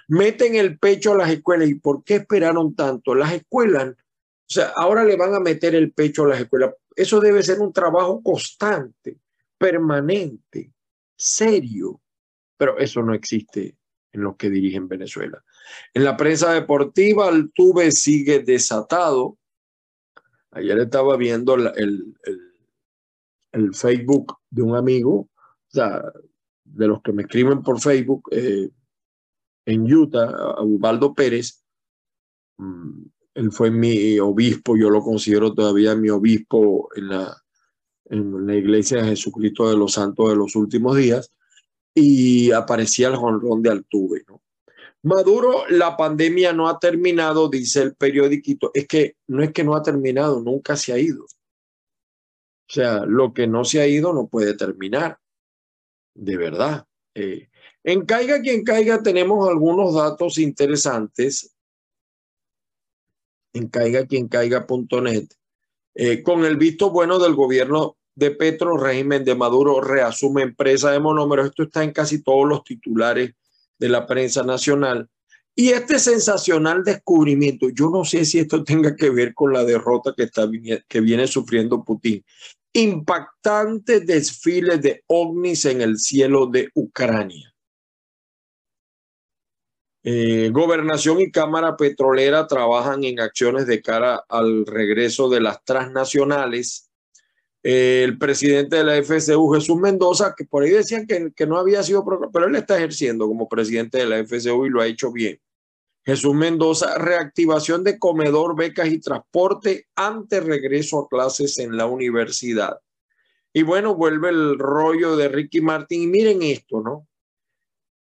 Meten 0.09 0.57
el 0.57 0.79
pecho 0.79 1.13
a 1.13 1.17
las 1.17 1.31
escuelas. 1.31 1.69
¿Y 1.69 1.77
por 1.77 2.05
qué 2.05 2.17
esperaron 2.17 2.75
tanto? 2.75 3.15
Las 3.15 3.33
escuelas, 3.33 3.91
o 3.91 3.95
sea, 4.47 4.73
ahora 4.77 5.05
le 5.05 5.17
van 5.17 5.35
a 5.35 5.41
meter 5.41 5.75
el 5.75 5.93
pecho 5.93 6.25
a 6.25 6.29
las 6.29 6.41
escuelas. 6.41 6.75
Eso 6.95 7.21
debe 7.21 7.43
ser 7.43 7.61
un 7.61 7.73
trabajo 7.73 8.23
constante, 8.23 9.19
permanente, 9.57 10.73
serio, 11.17 12.01
pero 12.57 12.79
eso 12.79 13.03
no 13.03 13.15
existe 13.15 13.77
en 14.13 14.23
los 14.23 14.37
que 14.37 14.51
dirigen 14.51 14.89
Venezuela. 14.89 15.43
En 15.95 16.05
la 16.05 16.17
prensa 16.17 16.53
deportiva, 16.53 17.29
el 17.29 17.53
Tuve 17.53 17.93
sigue 17.93 18.41
desatado. 18.41 19.39
Ayer 20.51 20.79
estaba 20.79 21.17
viendo 21.17 21.55
el, 21.55 21.71
el, 21.77 22.48
Facebook 23.73 24.37
de 24.51 24.63
un 24.63 24.77
amigo, 24.77 25.15
o 25.15 25.71
sea, 25.71 26.03
de 26.65 26.87
los 26.87 27.03
que 27.03 27.13
me 27.13 27.23
escriben 27.23 27.63
por 27.63 27.81
Facebook, 27.81 28.29
eh, 28.31 28.71
en 29.67 29.93
Utah, 29.93 30.61
Ubaldo 30.63 31.15
Pérez, 31.15 31.65
mm, 32.59 33.03
él 33.35 33.53
fue 33.53 33.71
mi 33.71 34.19
obispo, 34.19 34.77
yo 34.77 34.91
lo 34.91 35.01
considero 35.03 35.55
todavía 35.55 35.95
mi 35.95 36.11
obispo 36.11 36.89
en 36.97 37.09
la, 37.09 37.37
en 38.07 38.47
la 38.47 38.55
iglesia 38.55 38.99
de 38.99 39.11
Jesucristo 39.11 39.69
de 39.69 39.77
los 39.77 39.93
Santos 39.93 40.31
de 40.31 40.37
los 40.37 40.57
últimos 40.57 40.97
días, 40.97 41.33
y 41.95 42.53
aparecía 42.53 43.09
el 43.09 43.17
jonrón 43.17 43.63
de 43.63 43.71
Altuve. 43.71 44.25
Maduro, 45.03 45.65
la 45.69 45.97
pandemia 45.97 46.53
no 46.53 46.69
ha 46.69 46.79
terminado, 46.79 47.49
dice 47.49 47.83
el 47.83 47.95
periódico. 47.95 48.71
Es 48.75 48.87
que 48.87 49.17
no 49.29 49.43
es 49.43 49.53
que 49.53 49.65
no 49.65 49.75
ha 49.75 49.83
terminado, 49.83 50.41
nunca 50.41 50.77
se 50.77 50.93
ha 50.93 50.99
ido. 50.99 51.27
O 52.69 52.73
sea, 52.73 53.05
lo 53.07 53.33
que 53.33 53.47
no 53.47 53.65
se 53.65 53.81
ha 53.81 53.87
ido 53.87 54.13
no 54.13 54.29
puede 54.29 54.55
terminar. 54.55 55.19
De 56.15 56.37
verdad. 56.37 56.87
Eh, 57.15 57.49
en 57.83 58.05
Caiga 58.05 58.43
quien 58.43 58.65
caiga 58.65 59.03
tenemos 59.03 59.49
algunos 59.49 59.95
datos 59.95 60.37
interesantes. 60.37 61.55
En 63.55 63.69
caiga 63.69 64.07
quien 64.07 64.29
caiga.net. 64.29 65.29
Eh, 65.95 66.23
con 66.23 66.45
el 66.45 66.57
visto 66.57 66.91
bueno 66.91 67.19
del 67.19 67.35
gobierno 67.35 67.97
de 68.15 68.33
Petro, 68.33 68.77
régimen 68.77 69.25
de 69.25 69.35
Maduro 69.35 69.81
reasume 69.81 70.43
empresa 70.43 70.91
de 70.91 71.01
monómeros. 71.01 71.47
Esto 71.47 71.63
está 71.63 71.83
en 71.83 71.93
casi 71.93 72.23
todos 72.23 72.47
los 72.47 72.65
titulares 72.65 73.33
de 73.79 73.89
la 73.89 74.07
prensa 74.07 74.43
nacional. 74.43 75.09
Y 75.55 75.71
este 75.71 75.99
sensacional 75.99 76.85
descubrimiento, 76.85 77.69
yo 77.71 77.91
no 77.91 78.05
sé 78.05 78.25
si 78.25 78.39
esto 78.39 78.63
tenga 78.65 78.95
que 78.95 79.11
ver 79.11 79.35
con 79.35 79.53
la 79.53 79.65
derrota 79.65 80.15
que, 80.17 80.25
está, 80.25 80.49
que 80.87 81.01
viene 81.01 81.27
sufriendo 81.27 81.83
Putin. 81.83 82.25
Impactantes 82.73 84.07
desfiles 84.07 84.81
de 84.83 85.03
ovnis 85.07 85.65
en 85.65 85.81
el 85.81 85.99
cielo 85.99 86.47
de 86.47 86.69
Ucrania. 86.75 87.55
Eh, 90.05 90.51
gobernación 90.53 91.21
y 91.21 91.31
Cámara 91.31 91.77
Petrolera 91.77 92.47
trabajan 92.47 93.05
en 93.05 93.21
acciones 93.21 93.67
de 93.67 93.83
cara 93.83 94.25
al 94.29 94.65
regreso 94.65 95.29
de 95.29 95.41
las 95.41 95.65
transnacionales 95.65 96.89
el 97.63 98.19
presidente 98.19 98.77
de 98.77 98.85
la 98.85 98.97
FCU, 98.97 99.53
Jesús 99.53 99.77
Mendoza, 99.77 100.35
que 100.37 100.45
por 100.45 100.63
ahí 100.63 100.71
decían 100.71 101.07
que, 101.07 101.33
que 101.35 101.47
no 101.47 101.59
había 101.59 101.83
sido, 101.83 102.05
pero 102.33 102.47
él 102.47 102.55
está 102.57 102.77
ejerciendo 102.77 103.27
como 103.27 103.49
presidente 103.49 103.99
de 103.99 104.07
la 104.07 104.19
FCU 104.25 104.67
y 104.67 104.71
lo 104.71 104.81
ha 104.81 104.87
hecho 104.87 105.13
bien. 105.13 105.41
Jesús 106.09 106.35
Mendoza, 106.35 106.97
reactivación 106.97 107.85
de 107.85 107.99
comedor, 107.99 108.57
becas 108.57 108.89
y 108.89 108.99
transporte 108.99 109.89
ante 109.95 110.41
regreso 110.41 111.01
a 111.01 111.09
clases 111.09 111.59
en 111.59 111.77
la 111.77 111.85
universidad. 111.85 112.79
Y 113.53 113.63
bueno, 113.63 113.95
vuelve 113.95 114.31
el 114.31 114.59
rollo 114.59 115.17
de 115.17 115.29
Ricky 115.29 115.61
Martin. 115.61 116.05
Y 116.05 116.07
miren 116.07 116.43
esto, 116.43 116.81
¿no? 116.81 117.07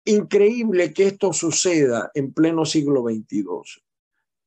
Increíble 0.06 0.94
que 0.94 1.08
esto 1.08 1.34
suceda 1.34 2.10
en 2.14 2.32
pleno 2.32 2.64
siglo 2.64 3.02
XXII 3.02 3.44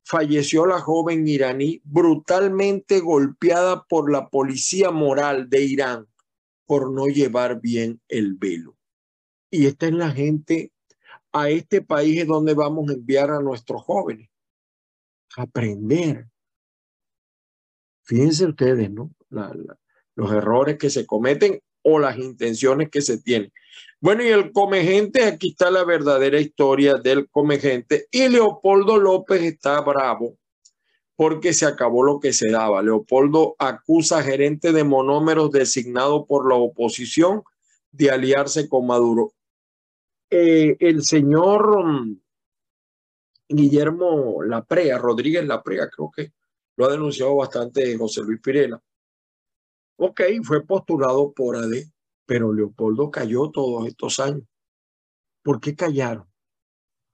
falleció 0.03 0.65
la 0.65 0.81
joven 0.81 1.27
iraní 1.27 1.81
brutalmente 1.83 2.99
golpeada 2.99 3.85
por 3.87 4.11
la 4.11 4.29
policía 4.29 4.89
moral 4.91 5.49
de 5.49 5.63
Irán 5.63 6.07
por 6.65 6.91
no 6.91 7.05
llevar 7.05 7.61
bien 7.61 8.01
el 8.07 8.33
velo. 8.33 8.75
Y 9.51 9.67
esta 9.67 9.87
es 9.87 9.93
la 9.93 10.11
gente, 10.11 10.71
a 11.31 11.49
este 11.49 11.81
país 11.81 12.21
es 12.21 12.27
donde 12.27 12.53
vamos 12.53 12.89
a 12.89 12.93
enviar 12.93 13.31
a 13.31 13.41
nuestros 13.41 13.81
jóvenes, 13.83 14.29
a 15.37 15.43
aprender. 15.43 16.27
Fíjense 18.03 18.45
ustedes, 18.45 18.91
¿no? 18.91 19.11
los 20.15 20.31
errores 20.31 20.77
que 20.77 20.89
se 20.89 21.05
cometen 21.05 21.61
o 21.83 21.99
las 21.99 22.17
intenciones 22.17 22.89
que 22.89 23.01
se 23.01 23.21
tienen. 23.21 23.51
Bueno, 23.99 24.23
y 24.23 24.27
el 24.27 24.51
comegente, 24.51 25.23
aquí 25.25 25.49
está 25.49 25.71
la 25.71 25.83
verdadera 25.83 26.39
historia 26.39 26.95
del 26.95 27.29
comegente. 27.29 28.07
Y 28.11 28.27
Leopoldo 28.27 28.97
López 28.97 29.41
está 29.43 29.79
bravo 29.81 30.37
porque 31.15 31.53
se 31.53 31.67
acabó 31.67 32.03
lo 32.03 32.19
que 32.19 32.33
se 32.33 32.49
daba. 32.49 32.81
Leopoldo 32.81 33.55
acusa 33.59 34.17
a 34.17 34.23
gerente 34.23 34.71
de 34.71 34.83
monómeros 34.83 35.51
designado 35.51 36.25
por 36.25 36.49
la 36.49 36.55
oposición 36.55 37.43
de 37.91 38.09
aliarse 38.09 38.67
con 38.67 38.87
Maduro. 38.87 39.33
Eh, 40.31 40.77
el 40.79 41.03
señor 41.03 41.85
mm, 41.85 42.21
Guillermo 43.49 44.41
Laprea, 44.43 44.97
Rodríguez 44.97 45.45
Laprea, 45.45 45.89
creo 45.89 46.09
que 46.09 46.33
lo 46.77 46.85
ha 46.85 46.91
denunciado 46.91 47.35
bastante 47.35 47.95
José 47.97 48.21
Luis 48.21 48.39
Pirela. 48.41 48.81
Ok, 49.97 50.21
fue 50.43 50.65
postulado 50.65 51.31
por 51.33 51.57
AD 51.57 51.91
pero 52.31 52.53
Leopoldo 52.53 53.11
cayó 53.11 53.51
todos 53.51 53.85
estos 53.87 54.21
años. 54.21 54.43
¿Por 55.43 55.59
qué 55.59 55.75
callaron? 55.75 56.25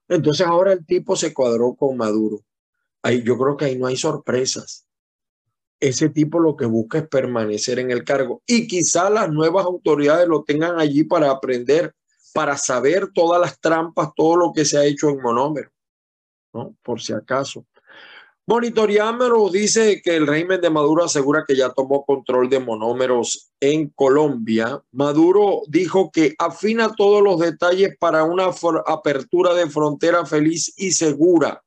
Entonces 0.06 0.46
ahora 0.46 0.72
el 0.72 0.86
tipo 0.86 1.16
se 1.16 1.34
cuadró 1.34 1.74
con 1.74 1.96
Maduro. 1.96 2.44
Ahí, 3.02 3.24
yo 3.24 3.36
creo 3.36 3.56
que 3.56 3.64
ahí 3.64 3.76
no 3.76 3.88
hay 3.88 3.96
sorpresas. 3.96 4.86
Ese 5.80 6.08
tipo 6.10 6.38
lo 6.38 6.54
que 6.56 6.66
busca 6.66 6.98
es 6.98 7.08
permanecer 7.08 7.80
en 7.80 7.90
el 7.90 8.04
cargo 8.04 8.44
y 8.46 8.68
quizá 8.68 9.10
las 9.10 9.28
nuevas 9.28 9.66
autoridades 9.66 10.28
lo 10.28 10.44
tengan 10.44 10.78
allí 10.78 11.02
para 11.02 11.32
aprender, 11.32 11.92
para 12.32 12.56
saber 12.56 13.10
todas 13.12 13.40
las 13.40 13.60
trampas, 13.60 14.10
todo 14.14 14.36
lo 14.36 14.52
que 14.52 14.64
se 14.64 14.78
ha 14.78 14.84
hecho 14.84 15.08
en 15.08 15.20
monómero, 15.20 15.70
¿no? 16.52 16.76
Por 16.82 17.00
si 17.00 17.12
acaso. 17.12 17.66
Monitoreámero 18.48 19.50
dice 19.50 20.00
que 20.02 20.16
el 20.16 20.26
régimen 20.26 20.62
de 20.62 20.70
Maduro 20.70 21.04
asegura 21.04 21.44
que 21.46 21.54
ya 21.54 21.68
tomó 21.68 22.06
control 22.06 22.48
de 22.48 22.58
monómeros 22.58 23.50
en 23.60 23.90
Colombia. 23.90 24.82
Maduro 24.90 25.60
dijo 25.68 26.10
que 26.10 26.34
afina 26.38 26.94
todos 26.94 27.22
los 27.22 27.38
detalles 27.40 27.94
para 28.00 28.24
una 28.24 28.46
apertura 28.86 29.52
de 29.52 29.68
frontera 29.68 30.24
feliz 30.24 30.72
y 30.78 30.92
segura. 30.92 31.62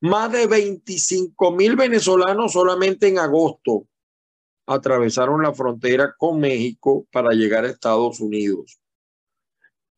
Más 0.00 0.30
de 0.30 0.46
25 0.46 1.52
mil 1.52 1.74
venezolanos 1.74 2.52
solamente 2.52 3.08
en 3.08 3.18
agosto 3.18 3.86
atravesaron 4.66 5.42
la 5.42 5.52
frontera 5.52 6.14
con 6.16 6.38
México 6.38 7.06
para 7.10 7.30
llegar 7.30 7.64
a 7.64 7.68
Estados 7.70 8.20
Unidos. 8.20 8.79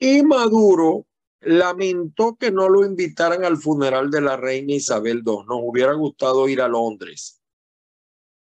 Y 0.04 0.24
Maduro 0.24 1.06
lamentó 1.42 2.34
que 2.34 2.50
no 2.50 2.68
lo 2.68 2.84
invitaran 2.84 3.44
al 3.44 3.56
funeral 3.56 4.10
de 4.10 4.20
la 4.20 4.36
reina 4.36 4.72
Isabel 4.72 5.22
II. 5.24 5.44
Nos 5.46 5.60
hubiera 5.62 5.92
gustado 5.92 6.48
ir 6.48 6.60
a 6.60 6.66
Londres, 6.66 7.40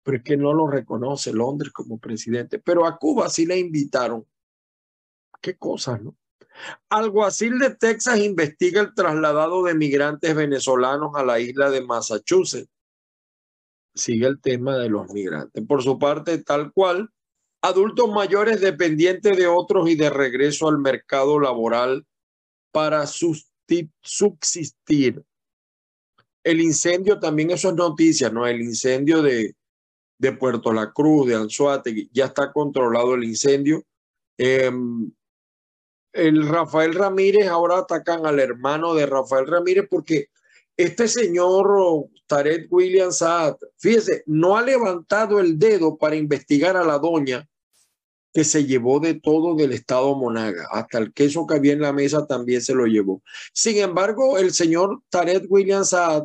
pero 0.02 0.18
es 0.18 0.22
que 0.22 0.36
no 0.36 0.52
lo 0.52 0.66
reconoce 0.66 1.32
Londres 1.32 1.72
como 1.72 1.98
presidente. 1.98 2.58
Pero 2.58 2.84
a 2.84 2.98
Cuba 2.98 3.30
sí 3.30 3.46
le 3.46 3.58
invitaron. 3.58 4.26
Qué 5.40 5.56
cosas, 5.56 6.02
¿no? 6.02 6.14
Alguacil 6.90 7.58
de 7.58 7.74
Texas 7.74 8.18
investiga 8.18 8.82
el 8.82 8.94
trasladado 8.94 9.62
de 9.62 9.74
migrantes 9.74 10.34
venezolanos 10.34 11.12
a 11.14 11.24
la 11.24 11.40
isla 11.40 11.70
de 11.70 11.80
Massachusetts. 11.80 12.70
Sigue 13.94 14.26
el 14.26 14.42
tema 14.42 14.76
de 14.76 14.90
los 14.90 15.10
migrantes. 15.10 15.66
Por 15.66 15.82
su 15.82 15.98
parte, 15.98 16.36
tal 16.36 16.70
cual, 16.74 17.10
adultos 17.62 18.10
mayores 18.10 18.60
dependientes 18.60 19.36
de 19.36 19.46
otros 19.46 19.88
y 19.88 19.94
de 19.94 20.10
regreso 20.10 20.68
al 20.68 20.78
mercado 20.78 21.38
laboral 21.38 22.04
para 22.70 23.06
subsistir. 23.06 23.92
El 26.44 26.60
incendio 26.60 27.18
también, 27.18 27.50
eso 27.50 27.70
es 27.70 27.74
noticia, 27.74 28.30
¿no? 28.30 28.46
El 28.46 28.60
incendio 28.60 29.22
de, 29.22 29.56
de 30.18 30.32
Puerto 30.32 30.72
La 30.72 30.92
Cruz, 30.92 31.26
de 31.26 31.34
Anzuategui, 31.34 32.08
ya 32.12 32.26
está 32.26 32.52
controlado 32.52 33.14
el 33.14 33.24
incendio. 33.24 33.82
Em, 34.38 35.10
el 36.12 36.48
Rafael 36.48 36.94
Ramírez, 36.94 37.48
ahora 37.48 37.78
atacan 37.78 38.26
al 38.26 38.40
hermano 38.40 38.94
de 38.94 39.06
Rafael 39.06 39.46
Ramírez 39.46 39.86
porque 39.90 40.28
este 40.76 41.08
señor 41.08 42.08
Tarek 42.26 42.70
William 42.70 43.12
Saad, 43.12 43.56
fíjese, 43.78 44.22
no 44.26 44.56
ha 44.56 44.62
levantado 44.62 45.40
el 45.40 45.58
dedo 45.58 45.96
para 45.96 46.16
investigar 46.16 46.76
a 46.76 46.84
la 46.84 46.98
doña 46.98 47.48
que 48.32 48.44
se 48.44 48.66
llevó 48.66 49.00
de 49.00 49.14
todo 49.14 49.54
del 49.54 49.72
estado 49.72 50.14
Monaga, 50.14 50.68
hasta 50.70 50.98
el 50.98 51.14
queso 51.14 51.46
que 51.46 51.54
había 51.54 51.72
en 51.72 51.80
la 51.80 51.94
mesa 51.94 52.26
también 52.26 52.60
se 52.60 52.74
lo 52.74 52.84
llevó. 52.84 53.22
Sin 53.54 53.78
embargo, 53.78 54.36
el 54.36 54.52
señor 54.52 55.00
Tarek 55.08 55.46
William 55.48 55.84
Saad, 55.84 56.24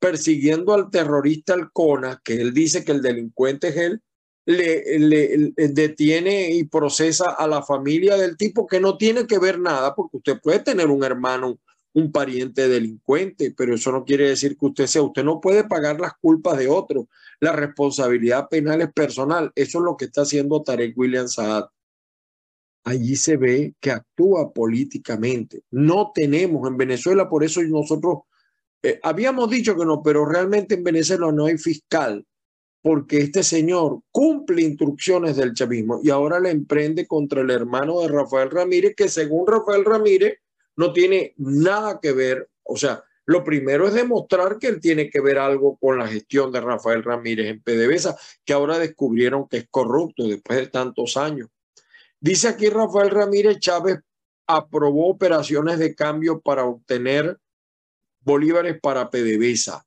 persiguiendo 0.00 0.74
al 0.74 0.90
terrorista 0.90 1.54
Alcona, 1.54 2.20
que 2.24 2.34
él 2.34 2.52
dice 2.52 2.84
que 2.84 2.90
el 2.90 3.00
delincuente 3.00 3.68
es 3.68 3.76
él, 3.76 4.02
le, 4.46 4.98
le, 4.98 5.52
detiene 5.56 6.50
y 6.50 6.64
procesa 6.64 7.30
a 7.30 7.46
la 7.46 7.62
familia 7.62 8.16
del 8.16 8.36
tipo 8.36 8.66
que 8.66 8.80
no 8.80 8.96
tiene 8.96 9.26
que 9.26 9.38
ver 9.38 9.58
nada, 9.58 9.94
porque 9.94 10.16
usted 10.18 10.40
puede 10.40 10.60
tener 10.60 10.88
un 10.88 11.04
hermano, 11.04 11.60
un 11.96 12.12
pariente 12.12 12.68
delincuente, 12.68 13.54
pero 13.56 13.74
eso 13.74 13.90
no 13.90 14.04
quiere 14.04 14.28
decir 14.28 14.56
que 14.56 14.66
usted 14.66 14.86
sea, 14.86 15.02
usted 15.02 15.24
no 15.24 15.40
puede 15.40 15.64
pagar 15.64 15.98
las 15.98 16.12
culpas 16.20 16.58
de 16.58 16.68
otro 16.68 17.08
la 17.40 17.52
responsabilidad 17.52 18.48
penal 18.48 18.80
es 18.82 18.92
personal. 18.92 19.52
Eso 19.54 19.78
es 19.78 19.84
lo 19.84 19.96
que 19.96 20.06
está 20.06 20.22
haciendo 20.22 20.62
Tarek 20.62 20.96
William 20.96 21.28
Saad. 21.28 21.66
Allí 22.84 23.16
se 23.16 23.36
ve 23.36 23.74
que 23.80 23.90
actúa 23.90 24.52
políticamente. 24.52 25.62
No 25.70 26.12
tenemos 26.14 26.68
en 26.68 26.76
Venezuela, 26.76 27.28
por 27.28 27.42
eso 27.42 27.60
nosotros 27.62 28.20
eh, 28.82 29.00
habíamos 29.02 29.50
dicho 29.50 29.76
que 29.76 29.84
no, 29.84 30.02
pero 30.02 30.24
realmente 30.24 30.76
en 30.76 30.84
Venezuela 30.84 31.32
no 31.32 31.46
hay 31.46 31.58
fiscal, 31.58 32.24
porque 32.82 33.18
este 33.18 33.42
señor 33.42 34.00
cumple 34.12 34.62
instrucciones 34.62 35.36
del 35.36 35.52
chavismo 35.52 35.98
y 36.02 36.10
ahora 36.10 36.38
le 36.38 36.50
emprende 36.50 37.06
contra 37.08 37.40
el 37.40 37.50
hermano 37.50 38.00
de 38.00 38.08
Rafael 38.08 38.50
Ramírez, 38.50 38.94
que 38.96 39.08
según 39.08 39.48
Rafael 39.48 39.84
Ramírez 39.84 40.38
no 40.76 40.92
tiene 40.92 41.34
nada 41.36 42.00
que 42.00 42.12
ver, 42.12 42.48
o 42.62 42.76
sea, 42.76 43.02
lo 43.24 43.42
primero 43.42 43.88
es 43.88 43.94
demostrar 43.94 44.58
que 44.58 44.68
él 44.68 44.80
tiene 44.80 45.10
que 45.10 45.20
ver 45.20 45.38
algo 45.38 45.76
con 45.78 45.98
la 45.98 46.06
gestión 46.06 46.52
de 46.52 46.60
Rafael 46.60 47.02
Ramírez 47.02 47.48
en 47.48 47.60
PDVSA, 47.60 48.16
que 48.44 48.52
ahora 48.52 48.78
descubrieron 48.78 49.48
que 49.48 49.58
es 49.58 49.68
corrupto 49.68 50.28
después 50.28 50.58
de 50.60 50.68
tantos 50.68 51.16
años. 51.16 51.48
Dice 52.20 52.48
aquí 52.48 52.68
Rafael 52.68 53.10
Ramírez 53.10 53.58
Chávez 53.58 53.98
aprobó 54.46 55.08
operaciones 55.08 55.78
de 55.80 55.94
cambio 55.94 56.40
para 56.40 56.64
obtener 56.64 57.36
bolívares 58.20 58.78
para 58.80 59.10
PDVSA. 59.10 59.84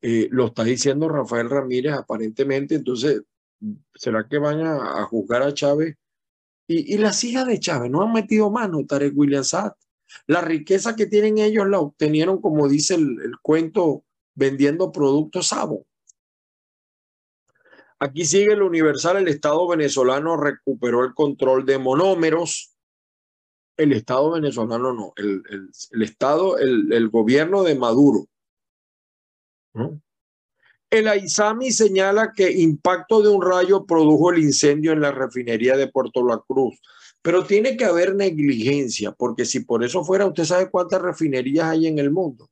Eh, 0.00 0.28
lo 0.30 0.46
está 0.46 0.64
diciendo 0.64 1.08
Rafael 1.08 1.48
Ramírez 1.48 1.94
aparentemente, 1.94 2.74
entonces, 2.74 3.22
¿será 3.94 4.26
que 4.28 4.38
van 4.38 4.60
a, 4.60 5.02
juzgar 5.04 5.42
a 5.42 5.54
Chávez? 5.54 5.96
Y, 6.66 6.96
las 6.98 7.22
hijas 7.24 7.46
de 7.46 7.60
Chávez 7.60 7.90
no 7.90 8.02
han 8.02 8.12
metido 8.12 8.50
mano, 8.50 8.84
Tarek 8.86 9.12
William 9.16 9.44
Saad. 9.44 9.72
La 10.26 10.40
riqueza 10.40 10.96
que 10.96 11.06
tienen 11.06 11.38
ellos 11.38 11.66
la 11.68 11.80
obtenieron, 11.80 12.40
como 12.40 12.68
dice 12.68 12.94
el, 12.94 13.20
el 13.22 13.38
cuento, 13.42 14.04
vendiendo 14.34 14.92
productos 14.92 15.48
Sabo. 15.48 15.86
Aquí 17.98 18.24
sigue 18.24 18.52
el 18.52 18.62
Universal, 18.62 19.18
el 19.18 19.28
Estado 19.28 19.66
venezolano 19.68 20.36
recuperó 20.36 21.04
el 21.04 21.14
control 21.14 21.64
de 21.64 21.78
monómeros. 21.78 22.74
El 23.76 23.92
Estado 23.92 24.32
venezolano 24.32 24.92
no, 24.92 25.12
el, 25.16 25.42
el 25.90 26.02
Estado, 26.02 26.58
el, 26.58 27.08
gobierno 27.08 27.62
de 27.62 27.74
Maduro 27.74 28.26
el 30.98 31.08
AISAMI 31.08 31.72
señala 31.72 32.32
que 32.32 32.52
impacto 32.52 33.20
de 33.20 33.28
un 33.28 33.42
rayo 33.42 33.84
produjo 33.84 34.30
el 34.30 34.38
incendio 34.38 34.92
en 34.92 35.00
la 35.00 35.10
refinería 35.10 35.76
de 35.76 35.88
Puerto 35.88 36.24
La 36.24 36.38
Cruz. 36.38 36.80
Pero 37.20 37.44
tiene 37.44 37.76
que 37.76 37.84
haber 37.84 38.14
negligencia, 38.14 39.12
porque 39.12 39.44
si 39.44 39.60
por 39.60 39.82
eso 39.82 40.04
fuera, 40.04 40.26
usted 40.26 40.44
sabe 40.44 40.70
cuántas 40.70 41.02
refinerías 41.02 41.66
hay 41.66 41.86
en 41.86 41.98
el 41.98 42.10
mundo. 42.10 42.48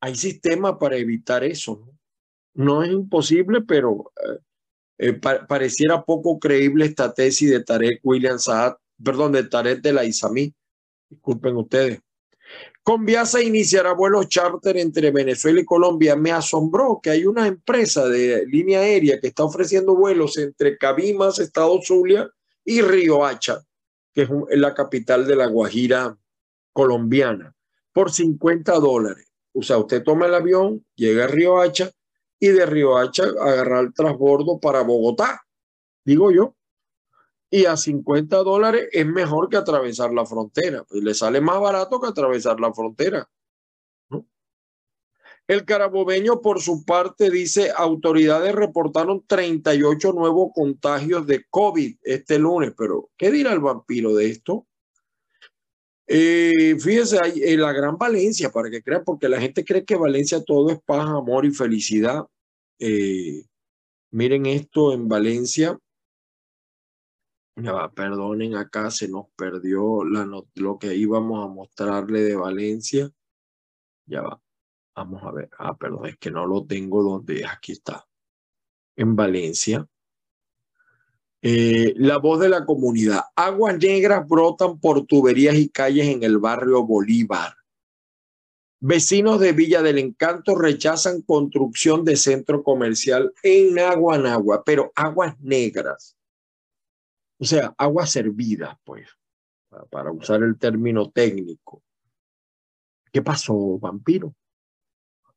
Hay 0.00 0.14
sistemas 0.14 0.76
para 0.78 0.96
evitar 0.96 1.44
eso. 1.44 1.86
No, 2.54 2.82
es 2.82 2.92
imposible, 2.92 3.62
pero 3.62 4.12
eh, 4.16 4.38
eh, 5.08 5.12
pareciera 5.12 6.02
poco 6.02 6.38
creíble 6.38 6.86
esta 6.86 7.12
tesis 7.12 7.50
de 7.50 7.64
Tarek 7.64 8.00
William 8.04 8.38
Saad, 8.38 8.74
perdón, 9.02 9.32
de 9.32 9.44
Tarek 9.44 9.82
de 9.82 9.92
la 9.92 10.04
ISAMI. 10.04 10.54
Disculpen 11.10 11.56
ustedes. 11.56 12.00
Conviasa 12.84 13.42
iniciará 13.42 13.94
vuelos 13.94 14.28
charter 14.28 14.76
entre 14.76 15.10
Venezuela 15.10 15.58
y 15.58 15.64
Colombia. 15.64 16.16
Me 16.16 16.32
asombró 16.32 17.00
que 17.02 17.08
hay 17.08 17.24
una 17.24 17.46
empresa 17.46 18.06
de 18.06 18.44
línea 18.46 18.80
aérea 18.80 19.18
que 19.18 19.28
está 19.28 19.42
ofreciendo 19.42 19.96
vuelos 19.96 20.36
entre 20.36 20.76
Cabimas, 20.76 21.38
Estado 21.38 21.80
Zulia 21.82 22.28
y 22.62 22.82
Riohacha, 22.82 23.64
que 24.12 24.22
es 24.22 24.58
la 24.58 24.74
capital 24.74 25.26
de 25.26 25.34
la 25.34 25.46
Guajira 25.46 26.14
colombiana, 26.74 27.54
por 27.90 28.12
50 28.12 28.74
dólares. 28.74 29.32
O 29.54 29.62
sea, 29.62 29.78
usted 29.78 30.02
toma 30.02 30.26
el 30.26 30.34
avión, 30.34 30.84
llega 30.94 31.24
a 31.24 31.28
Riohacha 31.28 31.90
y 32.38 32.48
de 32.48 32.66
Riohacha 32.66 33.24
agarra 33.40 33.80
el 33.80 33.94
transbordo 33.94 34.60
para 34.60 34.82
Bogotá, 34.82 35.40
digo 36.04 36.30
yo 36.30 36.54
y 37.54 37.66
a 37.66 37.76
50 37.76 38.38
dólares 38.38 38.88
es 38.90 39.06
mejor 39.06 39.48
que 39.48 39.56
atravesar 39.56 40.12
la 40.12 40.26
frontera. 40.26 40.82
Pues 40.88 41.04
le 41.04 41.14
sale 41.14 41.40
más 41.40 41.60
barato 41.60 42.00
que 42.00 42.08
atravesar 42.08 42.58
la 42.58 42.74
frontera. 42.74 43.30
El 45.46 45.64
carabobeño, 45.64 46.40
por 46.40 46.60
su 46.60 46.84
parte, 46.84 47.30
dice, 47.30 47.70
autoridades 47.76 48.52
reportaron 48.56 49.24
38 49.24 50.12
nuevos 50.14 50.48
contagios 50.52 51.28
de 51.28 51.44
COVID 51.48 51.98
este 52.02 52.40
lunes, 52.40 52.72
pero 52.76 53.10
¿qué 53.16 53.30
dirá 53.30 53.52
el 53.52 53.60
vampiro 53.60 54.16
de 54.16 54.30
esto? 54.30 54.66
Eh, 56.08 56.74
fíjese, 56.80 57.20
hay, 57.22 57.40
en 57.40 57.60
la 57.60 57.72
Gran 57.72 57.96
Valencia, 57.96 58.50
para 58.50 58.68
que 58.68 58.82
crean, 58.82 59.04
porque 59.04 59.28
la 59.28 59.40
gente 59.40 59.64
cree 59.64 59.84
que 59.84 59.94
Valencia 59.94 60.42
todo 60.42 60.70
es 60.70 60.80
paz, 60.84 61.06
amor 61.06 61.46
y 61.46 61.52
felicidad. 61.52 62.24
Eh, 62.80 63.44
miren 64.10 64.46
esto 64.46 64.92
en 64.92 65.06
Valencia, 65.06 65.78
ya 67.56 67.72
va, 67.72 67.92
perdonen, 67.92 68.56
acá 68.56 68.90
se 68.90 69.08
nos 69.08 69.26
perdió 69.36 70.02
lo 70.04 70.78
que 70.78 70.94
íbamos 70.94 71.44
a 71.44 71.48
mostrarle 71.48 72.22
de 72.22 72.36
Valencia. 72.36 73.10
Ya 74.06 74.22
va, 74.22 74.40
vamos 74.94 75.22
a 75.22 75.30
ver. 75.30 75.50
Ah, 75.58 75.76
perdón, 75.76 76.06
es 76.06 76.16
que 76.18 76.30
no 76.30 76.46
lo 76.46 76.66
tengo 76.66 77.02
donde 77.02 77.46
aquí 77.46 77.72
está. 77.72 78.06
En 78.96 79.14
Valencia. 79.16 79.86
Eh, 81.42 81.92
la 81.96 82.16
voz 82.18 82.40
de 82.40 82.48
la 82.48 82.64
comunidad. 82.64 83.20
Aguas 83.36 83.78
negras 83.78 84.26
brotan 84.26 84.80
por 84.80 85.06
tuberías 85.06 85.54
y 85.56 85.68
calles 85.68 86.08
en 86.08 86.22
el 86.22 86.38
barrio 86.38 86.84
Bolívar. 86.84 87.54
Vecinos 88.80 89.40
de 89.40 89.52
Villa 89.52 89.80
del 89.82 89.98
Encanto 89.98 90.54
rechazan 90.56 91.22
construcción 91.22 92.04
de 92.04 92.16
centro 92.16 92.62
comercial 92.62 93.32
en 93.42 93.78
Aguanagua, 93.78 94.64
pero 94.64 94.92
aguas 94.94 95.38
negras. 95.40 96.16
O 97.38 97.44
sea, 97.44 97.74
agua 97.76 98.06
servida, 98.06 98.78
pues, 98.84 99.08
para 99.90 100.12
usar 100.12 100.42
el 100.42 100.58
término 100.58 101.10
técnico. 101.10 101.82
¿Qué 103.12 103.22
pasó, 103.22 103.78
vampiro? 103.78 104.34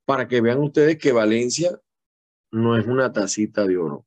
Para 0.05 0.27
que 0.27 0.41
vean 0.41 0.59
ustedes 0.59 0.97
que 0.97 1.11
Valencia 1.11 1.79
no 2.51 2.77
es 2.77 2.85
una 2.87 3.11
tacita 3.11 3.65
de 3.65 3.77
oro. 3.77 4.05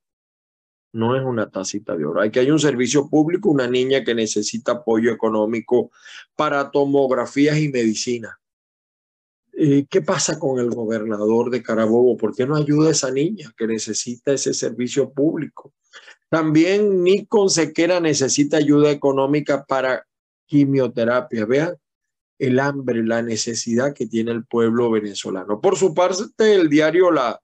No 0.92 1.16
es 1.16 1.22
una 1.22 1.50
tacita 1.50 1.96
de 1.96 2.04
oro. 2.04 2.20
Hay 2.20 2.30
que 2.30 2.40
hay 2.40 2.50
un 2.50 2.58
servicio 2.58 3.08
público, 3.08 3.50
una 3.50 3.68
niña 3.68 4.02
que 4.02 4.14
necesita 4.14 4.72
apoyo 4.72 5.12
económico 5.12 5.92
para 6.34 6.70
tomografías 6.70 7.58
y 7.58 7.68
medicina. 7.68 8.40
Eh, 9.52 9.86
¿Qué 9.88 10.00
pasa 10.00 10.38
con 10.38 10.58
el 10.58 10.70
gobernador 10.70 11.50
de 11.50 11.62
Carabobo? 11.62 12.16
¿Por 12.16 12.34
qué 12.34 12.46
no 12.46 12.56
ayuda 12.56 12.88
a 12.88 12.92
esa 12.92 13.10
niña 13.10 13.52
que 13.56 13.66
necesita 13.66 14.32
ese 14.32 14.54
servicio 14.54 15.12
público? 15.12 15.74
También 16.30 17.02
Nikon 17.02 17.50
Sequera 17.50 18.00
necesita 18.00 18.56
ayuda 18.56 18.90
económica 18.90 19.64
para 19.66 20.06
quimioterapia. 20.46 21.44
Vean 21.44 21.76
el 22.38 22.60
hambre, 22.60 23.04
la 23.04 23.20
necesidad 23.20 23.92
que 23.92 24.06
tiene 24.06 24.30
el 24.30 24.46
pueblo 24.46 24.90
venezolano. 24.90 25.60
Por 25.60 25.76
su 25.76 25.92
parte, 25.92 26.54
el 26.54 26.68
diario 26.68 27.10
La, 27.10 27.40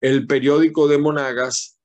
el 0.00 0.26
periódico 0.26 0.86
de 0.86 0.98
Monagas, 0.98 1.78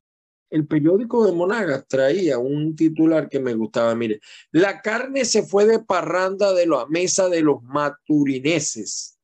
el 0.50 0.68
periódico 0.68 1.26
de 1.26 1.32
Monagas 1.32 1.88
traía 1.88 2.38
un 2.38 2.76
titular 2.76 3.30
que 3.30 3.40
me 3.40 3.54
gustaba. 3.54 3.96
Mire, 3.96 4.20
la 4.52 4.82
carne 4.82 5.26
se 5.26 5.44
fue 5.44 5.66
de 5.66 5.80
parranda 5.80 6.54
de 6.54 6.68
la 6.68 6.86
mesa 6.88 7.30
de 7.30 7.42
los 7.42 7.64
maturineses. 7.64 9.18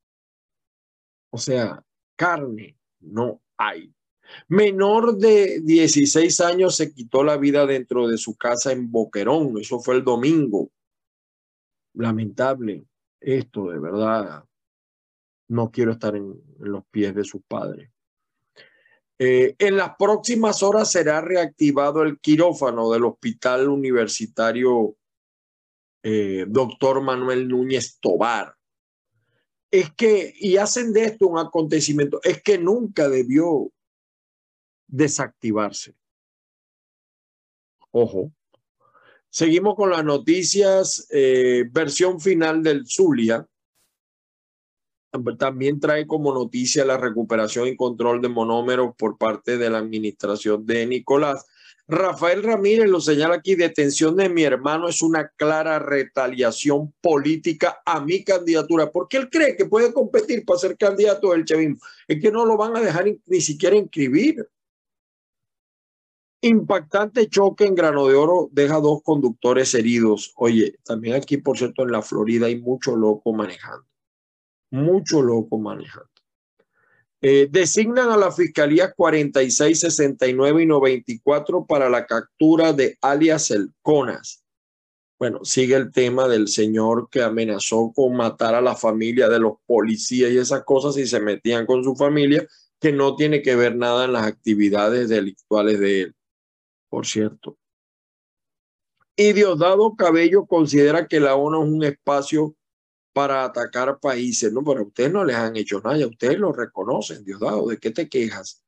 O 1.30 1.38
sea, 1.38 1.84
carne 2.16 2.78
no 3.00 3.42
hay. 3.56 3.92
Menor 4.48 5.16
de 5.16 5.60
16 5.60 6.40
años 6.40 6.76
se 6.76 6.92
quitó 6.92 7.22
la 7.24 7.36
vida 7.36 7.66
dentro 7.66 8.08
de 8.08 8.18
su 8.18 8.36
casa 8.36 8.72
en 8.72 8.90
Boquerón. 8.90 9.58
Eso 9.58 9.80
fue 9.80 9.96
el 9.96 10.04
domingo. 10.04 10.70
Lamentable 11.94 12.86
esto, 13.24 13.70
de 13.70 13.78
verdad. 13.78 14.44
No 15.48 15.70
quiero 15.70 15.92
estar 15.92 16.14
en, 16.16 16.40
los 16.58 16.84
pies 16.90 17.14
de 17.14 17.24
sus 17.24 17.42
padres. 17.46 17.90
Eh, 19.18 19.54
en 19.58 19.76
las 19.76 19.94
próximas 19.96 20.62
horas 20.62 20.90
será 20.90 21.20
reactivado 21.20 22.02
el 22.02 22.18
quirófano 22.18 22.90
del 22.90 23.04
Hospital 23.04 23.68
Universitario 23.68 24.96
eh, 26.02 26.44
Doctor 26.48 27.00
Manuel 27.00 27.48
Núñez 27.48 27.98
Tobar. 28.00 28.54
Es 29.70 29.92
que, 29.94 30.34
y 30.38 30.56
hacen 30.56 30.92
de 30.92 31.04
esto 31.04 31.26
un 31.26 31.38
acontecimiento, 31.38 32.20
es 32.22 32.42
que 32.42 32.58
nunca 32.58 33.08
debió 33.08 33.72
desactivarse. 34.94 35.94
Ojo. 37.90 38.32
Seguimos 39.28 39.74
con 39.74 39.90
las 39.90 40.04
noticias, 40.04 41.08
eh, 41.10 41.64
versión 41.70 42.20
final 42.20 42.62
del 42.62 42.86
Zulia. 42.86 43.46
También 45.38 45.80
trae 45.80 46.06
como 46.06 46.32
noticia 46.32 46.84
la 46.84 46.96
recuperación 46.96 47.66
y 47.66 47.76
control 47.76 48.20
de 48.20 48.28
monómeros 48.28 48.94
por 48.96 49.18
parte 49.18 49.58
de 49.58 49.70
la 49.70 49.78
administración 49.78 50.64
de 50.64 50.86
Nicolás. 50.86 51.44
Rafael 51.86 52.42
Ramírez 52.42 52.88
lo 52.88 53.00
señala 53.00 53.34
aquí, 53.34 53.56
detención 53.56 54.16
de 54.16 54.28
mi 54.28 54.44
hermano 54.44 54.88
es 54.88 55.02
una 55.02 55.28
clara 55.36 55.78
retaliación 55.78 56.94
política 57.00 57.82
a 57.84 58.00
mi 58.00 58.24
candidatura, 58.24 58.90
porque 58.90 59.18
él 59.18 59.28
cree 59.28 59.56
que 59.56 59.66
puede 59.66 59.92
competir 59.92 60.44
para 60.44 60.60
ser 60.60 60.76
candidato 60.76 61.32
del 61.32 61.44
chavismo. 61.44 61.76
Es 62.08 62.20
que 62.22 62.30
no 62.30 62.46
lo 62.46 62.56
van 62.56 62.76
a 62.76 62.80
dejar 62.80 63.06
ni 63.26 63.40
siquiera 63.40 63.76
inscribir. 63.76 64.48
Impactante 66.46 67.26
choque 67.30 67.64
en 67.64 67.74
Grano 67.74 68.06
de 68.06 68.16
Oro 68.16 68.50
deja 68.52 68.78
dos 68.78 69.02
conductores 69.02 69.72
heridos. 69.72 70.34
Oye, 70.36 70.76
también 70.84 71.14
aquí, 71.14 71.38
por 71.38 71.56
cierto, 71.56 71.84
en 71.84 71.90
la 71.90 72.02
Florida 72.02 72.48
hay 72.48 72.60
mucho 72.60 72.94
loco 72.96 73.32
manejando. 73.32 73.86
Mucho 74.70 75.22
loco 75.22 75.56
manejando. 75.56 76.10
Eh, 77.22 77.48
designan 77.50 78.10
a 78.10 78.18
la 78.18 78.30
Fiscalía 78.30 78.92
46, 78.92 79.80
69 79.80 80.64
y 80.64 80.66
94 80.66 81.64
para 81.64 81.88
la 81.88 82.04
captura 82.04 82.74
de 82.74 82.98
alias 83.00 83.50
El 83.50 83.72
Conas. 83.80 84.44
Bueno, 85.18 85.46
sigue 85.46 85.76
el 85.76 85.92
tema 85.92 86.28
del 86.28 86.48
señor 86.48 87.08
que 87.10 87.22
amenazó 87.22 87.90
con 87.94 88.14
matar 88.18 88.54
a 88.54 88.60
la 88.60 88.76
familia 88.76 89.30
de 89.30 89.40
los 89.40 89.54
policías 89.64 90.30
y 90.30 90.36
esas 90.36 90.62
cosas 90.64 90.98
y 90.98 91.06
se 91.06 91.20
metían 91.20 91.64
con 91.64 91.82
su 91.82 91.96
familia, 91.96 92.46
que 92.78 92.92
no 92.92 93.16
tiene 93.16 93.40
que 93.40 93.56
ver 93.56 93.76
nada 93.76 94.04
en 94.04 94.12
las 94.12 94.26
actividades 94.26 95.08
delictuales 95.08 95.80
de 95.80 96.02
él 96.02 96.14
por 96.94 97.06
cierto. 97.06 97.58
Y 99.16 99.32
Diosdado 99.32 99.96
Cabello 99.96 100.46
considera 100.46 101.08
que 101.08 101.18
la 101.18 101.34
ONU 101.34 101.64
es 101.64 101.68
un 101.68 101.82
espacio 101.82 102.54
para 103.12 103.42
atacar 103.42 103.98
países, 103.98 104.52
¿no? 104.52 104.62
Pero 104.62 104.82
a 104.82 104.84
ustedes 104.84 105.12
no 105.12 105.24
les 105.24 105.34
han 105.34 105.56
hecho 105.56 105.80
nada, 105.80 106.06
ustedes 106.06 106.38
lo 106.38 106.52
reconocen, 106.52 107.24
Diosdado, 107.24 107.66
¿de 107.66 107.78
qué 107.78 107.90
te 107.90 108.08
quejas? 108.08 108.62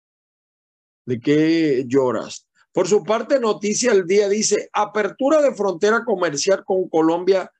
¿De 1.05 1.21
qué 1.21 1.85
lloras? 1.87 2.49
Por 2.73 2.89
su 2.89 3.05
parte, 3.05 3.39
Noticia 3.39 3.93
al 3.93 4.09
Día 4.09 4.29
dice, 4.29 4.71
apertura 4.73 5.41
de 5.41 5.55
frontera 5.55 6.05
comercial 6.05 6.65
con 6.65 6.89
Colombia 6.89 7.53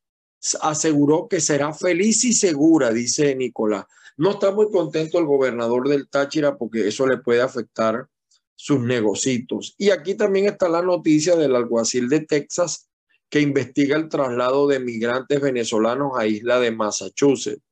aseguró 0.63 1.29
que 1.29 1.41
será 1.41 1.73
feliz 1.75 2.25
y 2.25 2.33
segura, 2.33 2.91
dice 2.91 3.37
Nicolás. 3.37 3.85
No 4.17 4.33
está 4.33 4.51
muy 4.51 4.69
contento 4.73 5.21
el 5.21 5.27
gobernador 5.27 5.89
del 5.89 6.09
Táchira 6.09 6.57
porque 6.57 6.89
eso 6.89 7.07
le 7.07 7.19
puede 7.19 7.41
afectar 7.41 8.09
sus 8.57 8.81
negocios. 8.81 9.75
Y 9.79 9.91
aquí 9.91 10.15
también 10.15 10.47
está 10.47 10.69
la 10.69 10.83
noticia 10.83 11.37
del 11.37 11.55
alguacil 11.55 12.09
de 12.09 12.21
Texas 12.21 12.89
que 13.29 13.41
investiga 13.41 13.97
el 13.97 14.09
traslado 14.09 14.67
de 14.67 14.81
migrantes 14.81 15.41
venezolanos 15.41 16.13
a 16.17 16.27
isla 16.27 16.59
de 16.59 16.71
Massachusetts. 16.71 17.63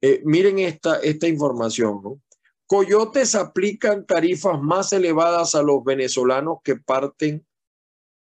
Eh, 0.00 0.20
miren 0.24 0.58
esta, 0.58 0.98
esta 1.00 1.28
información, 1.28 2.00
¿no? 2.02 2.20
Coyotes 2.66 3.36
aplican 3.36 4.04
tarifas 4.04 4.60
más 4.60 4.92
elevadas 4.92 5.54
a 5.54 5.62
los 5.62 5.84
venezolanos 5.84 6.58
que 6.64 6.74
parten, 6.74 7.46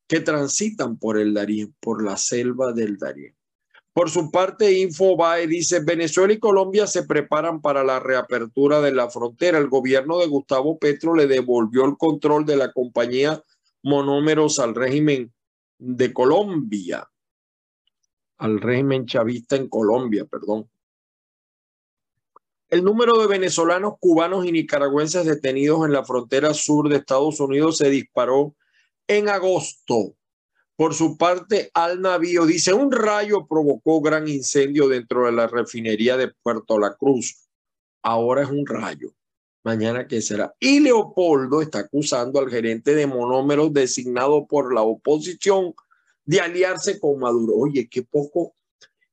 que 0.06 0.20
transitan 0.20 0.98
por 0.98 1.18
el 1.18 1.32
Darién, 1.32 1.74
por 1.80 2.04
la 2.04 2.18
selva 2.18 2.72
del 2.72 2.98
Darién. 2.98 3.34
Por 3.94 4.10
su 4.10 4.32
parte, 4.32 4.80
Infobae 4.80 5.46
dice, 5.46 5.78
Venezuela 5.78 6.32
y 6.32 6.40
Colombia 6.40 6.88
se 6.88 7.04
preparan 7.04 7.62
para 7.62 7.84
la 7.84 8.00
reapertura 8.00 8.80
de 8.80 8.90
la 8.90 9.08
frontera. 9.08 9.56
El 9.56 9.68
gobierno 9.68 10.18
de 10.18 10.26
Gustavo 10.26 10.80
Petro 10.80 11.14
le 11.14 11.28
devolvió 11.28 11.84
el 11.84 11.96
control 11.96 12.44
de 12.44 12.56
la 12.56 12.72
compañía 12.72 13.40
Monómeros 13.84 14.58
al 14.58 14.74
régimen 14.74 15.32
de 15.78 16.12
Colombia, 16.12 17.08
al 18.38 18.60
régimen 18.60 19.06
chavista 19.06 19.54
en 19.54 19.68
Colombia, 19.68 20.24
perdón. 20.24 20.68
El 22.68 22.82
número 22.82 23.16
de 23.20 23.28
venezolanos, 23.28 23.94
cubanos 24.00 24.44
y 24.44 24.50
nicaragüenses 24.50 25.24
detenidos 25.24 25.86
en 25.86 25.92
la 25.92 26.04
frontera 26.04 26.52
sur 26.52 26.88
de 26.88 26.96
Estados 26.96 27.38
Unidos 27.38 27.76
se 27.76 27.90
disparó 27.90 28.56
en 29.06 29.28
agosto 29.28 30.16
por 30.76 30.94
su 30.94 31.16
parte, 31.16 31.70
Al 31.74 32.00
Navío 32.00 32.46
dice, 32.46 32.72
un 32.72 32.90
rayo 32.90 33.46
provocó 33.46 34.00
gran 34.00 34.26
incendio 34.28 34.88
dentro 34.88 35.26
de 35.26 35.32
la 35.32 35.46
refinería 35.46 36.16
de 36.16 36.32
Puerto 36.42 36.78
La 36.78 36.94
Cruz. 36.94 37.48
Ahora 38.02 38.42
es 38.42 38.50
un 38.50 38.66
rayo. 38.66 39.14
Mañana, 39.62 40.06
¿qué 40.06 40.20
será? 40.20 40.54
Y 40.60 40.80
Leopoldo 40.80 41.62
está 41.62 41.78
acusando 41.80 42.38
al 42.38 42.50
gerente 42.50 42.94
de 42.94 43.06
monómeros 43.06 43.72
designado 43.72 44.46
por 44.46 44.74
la 44.74 44.82
oposición 44.82 45.74
de 46.24 46.40
aliarse 46.40 46.98
con 46.98 47.18
Maduro. 47.18 47.54
Oye, 47.56 47.88
qué 47.88 48.02
poco. 48.02 48.54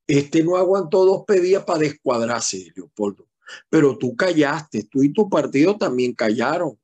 Este 0.08 0.44
no 0.44 0.58
aguantó 0.58 1.06
dos 1.06 1.24
pedidas 1.26 1.64
para 1.64 1.80
descuadrarse, 1.80 2.74
Leopoldo. 2.76 3.28
Pero 3.70 3.98
tú 3.98 4.16
callaste, 4.16 4.84
tú 4.84 5.04
y 5.04 5.14
tu 5.14 5.30
partido 5.30 5.78
también 5.78 6.14
callaron. 6.14 6.78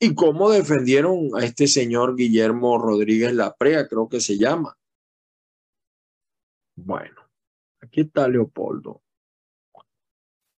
¿Y 0.00 0.14
cómo 0.14 0.50
defendieron 0.50 1.30
a 1.34 1.44
este 1.44 1.66
señor 1.66 2.14
Guillermo 2.14 2.78
Rodríguez 2.78 3.34
Laprea, 3.34 3.88
creo 3.88 4.08
que 4.08 4.20
se 4.20 4.38
llama? 4.38 4.78
Bueno, 6.76 7.28
aquí 7.80 8.02
está 8.02 8.28
Leopoldo. 8.28 9.02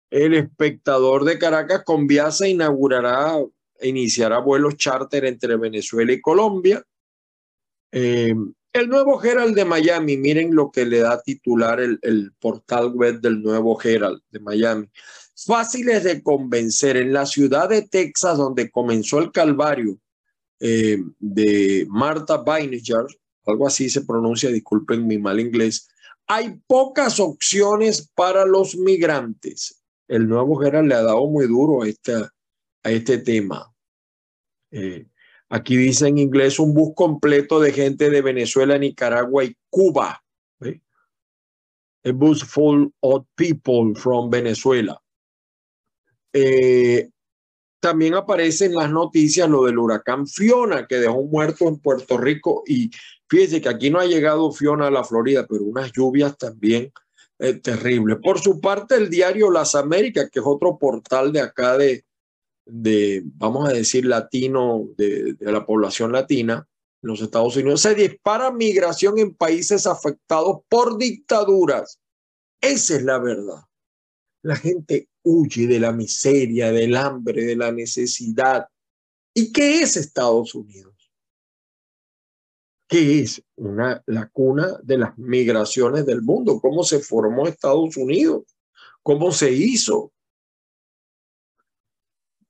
El 0.10 0.34
espectador 0.34 1.23
de 1.23 1.39
Caracas 1.39 1.84
con 1.86 2.08
Viasa 2.08 2.47
inaugurará 2.47 3.39
iniciará 3.82 4.39
vuelos 4.39 4.75
charter 4.75 5.23
entre 5.25 5.56
Venezuela 5.56 6.12
y 6.12 6.19
Colombia. 6.19 6.84
Eh, 7.91 8.36
el 8.73 8.89
nuevo 8.89 9.23
Herald 9.23 9.56
de 9.56 9.65
Miami, 9.65 10.17
miren 10.17 10.54
lo 10.54 10.69
que 10.69 10.86
le 10.86 10.99
da 10.99 11.21
titular 11.21 11.80
el, 11.80 11.97
el 12.02 12.34
portal 12.39 12.91
web 12.93 13.21
del 13.21 13.41
nuevo 13.41 13.80
Herald 13.82 14.21
de 14.30 14.39
Miami 14.39 14.89
fáciles 15.45 16.04
de 16.04 16.21
convencer. 16.21 16.97
En 16.97 17.13
la 17.13 17.25
ciudad 17.25 17.69
de 17.69 17.84
Texas, 17.84 18.38
donde 18.38 18.69
comenzó 18.69 19.19
el 19.19 19.32
calvario 19.32 19.97
eh, 20.60 20.97
de 21.19 21.86
Martha 21.89 22.38
Beininger, 22.38 23.06
algo 23.45 23.67
así 23.67 23.89
se 23.89 24.02
pronuncia, 24.02 24.49
disculpen 24.52 25.08
mi 25.08 25.17
mal 25.17 25.39
inglés, 25.39 25.88
hay 26.28 26.60
pocas 26.67 27.19
opciones 27.19 28.10
para 28.13 28.45
los 28.45 28.75
migrantes. 28.78 29.82
El 30.08 30.28
nuevo 30.28 30.58
general 30.58 30.88
le 30.88 30.95
ha 30.95 31.04
dado 31.04 31.25
muy 31.28 31.47
duro 31.47 31.84
a, 31.84 31.88
a 32.84 32.91
este 32.91 33.17
tema. 33.17 33.73
Eh, 34.71 35.08
aquí 35.49 35.75
dice 35.75 36.08
en 36.08 36.19
inglés 36.19 36.60
un 36.60 36.73
bus 36.73 36.93
completo 36.95 37.60
de 37.60 37.71
gente 37.71 38.10
de 38.10 38.21
Venezuela, 38.21 38.78
Nicaragua 38.78 39.43
y 39.43 39.56
Cuba. 39.69 40.23
A 42.06 42.12
bus 42.13 42.43
full 42.45 42.88
of 43.02 43.25
people 43.36 43.93
from 43.93 44.30
Venezuela. 44.30 45.02
Eh, 46.34 47.10
también 47.80 48.13
aparece 48.13 48.65
en 48.65 48.76
las 48.76 48.92
noticias 48.92 49.50
lo 49.50 49.63
del 49.63 49.78
huracán 49.78 50.28
Fiona, 50.28 50.86
que 50.86 50.98
dejó 50.98 51.24
muerto 51.24 51.68
en 51.68 51.80
Puerto 51.80 52.18
Rico. 52.18 52.63
Y 52.68 52.92
fíjese 53.30 53.62
que 53.62 53.70
aquí 53.70 53.89
no 53.89 54.00
ha 54.00 54.06
llegado 54.06 54.52
Fiona 54.52 54.88
a 54.88 54.92
la 54.92 55.04
Florida, 55.04 55.46
pero 55.48 55.63
unas 55.63 55.92
lluvias 55.92 56.38
también 56.38 56.92
eh, 57.39 57.54
terribles. 57.54 58.18
Por 58.22 58.39
su 58.39 58.60
parte, 58.60 58.96
el 58.96 59.10
diario 59.10 59.50
Las 59.50 59.76
Américas, 59.76 60.30
que 60.30 60.39
es 60.39 60.46
otro 60.46 60.78
portal 60.78 61.32
de 61.32 61.42
acá 61.42 61.78
de, 61.78 62.04
de 62.65 63.24
vamos 63.26 63.70
a 63.70 63.74
decir, 63.74 64.06
latino, 64.06 64.88
de, 64.98 65.34
de 65.34 65.52
la 65.52 65.65
población 65.65 66.12
latina 66.12 66.68
en 67.02 67.08
los 67.08 67.22
Estados 67.22 67.56
Unidos, 67.56 67.82
se 67.82 67.96
dispara 67.96 68.52
migración 68.52 69.18
en 69.20 69.34
países 69.34 69.88
afectados 69.88 70.60
por 70.68 70.98
dictaduras. 70.98 72.00
Esa 72.62 72.98
es 72.98 73.04
la 73.04 73.20
verdad. 73.20 73.63
La 74.42 74.56
gente 74.56 75.09
huye 75.23 75.67
de 75.67 75.79
la 75.79 75.91
miseria, 75.91 76.71
del 76.71 76.95
hambre, 76.95 77.43
de 77.43 77.55
la 77.55 77.71
necesidad. 77.71 78.67
¿Y 79.34 79.51
qué 79.51 79.82
es 79.82 79.97
Estados 79.97 80.55
Unidos? 80.55 80.95
¿Qué 82.88 83.21
es 83.21 83.43
una, 83.55 84.01
la 84.08 84.27
cuna 84.29 84.79
de 84.82 84.97
las 84.97 85.17
migraciones 85.17 86.05
del 86.05 86.23
mundo? 86.23 86.60
¿Cómo 86.60 86.84
se 86.84 86.99
formó 86.99 87.47
Estados 87.47 87.95
Unidos? 87.97 88.43
¿Cómo 89.03 89.32
se 89.32 89.51
hizo? 89.51 90.12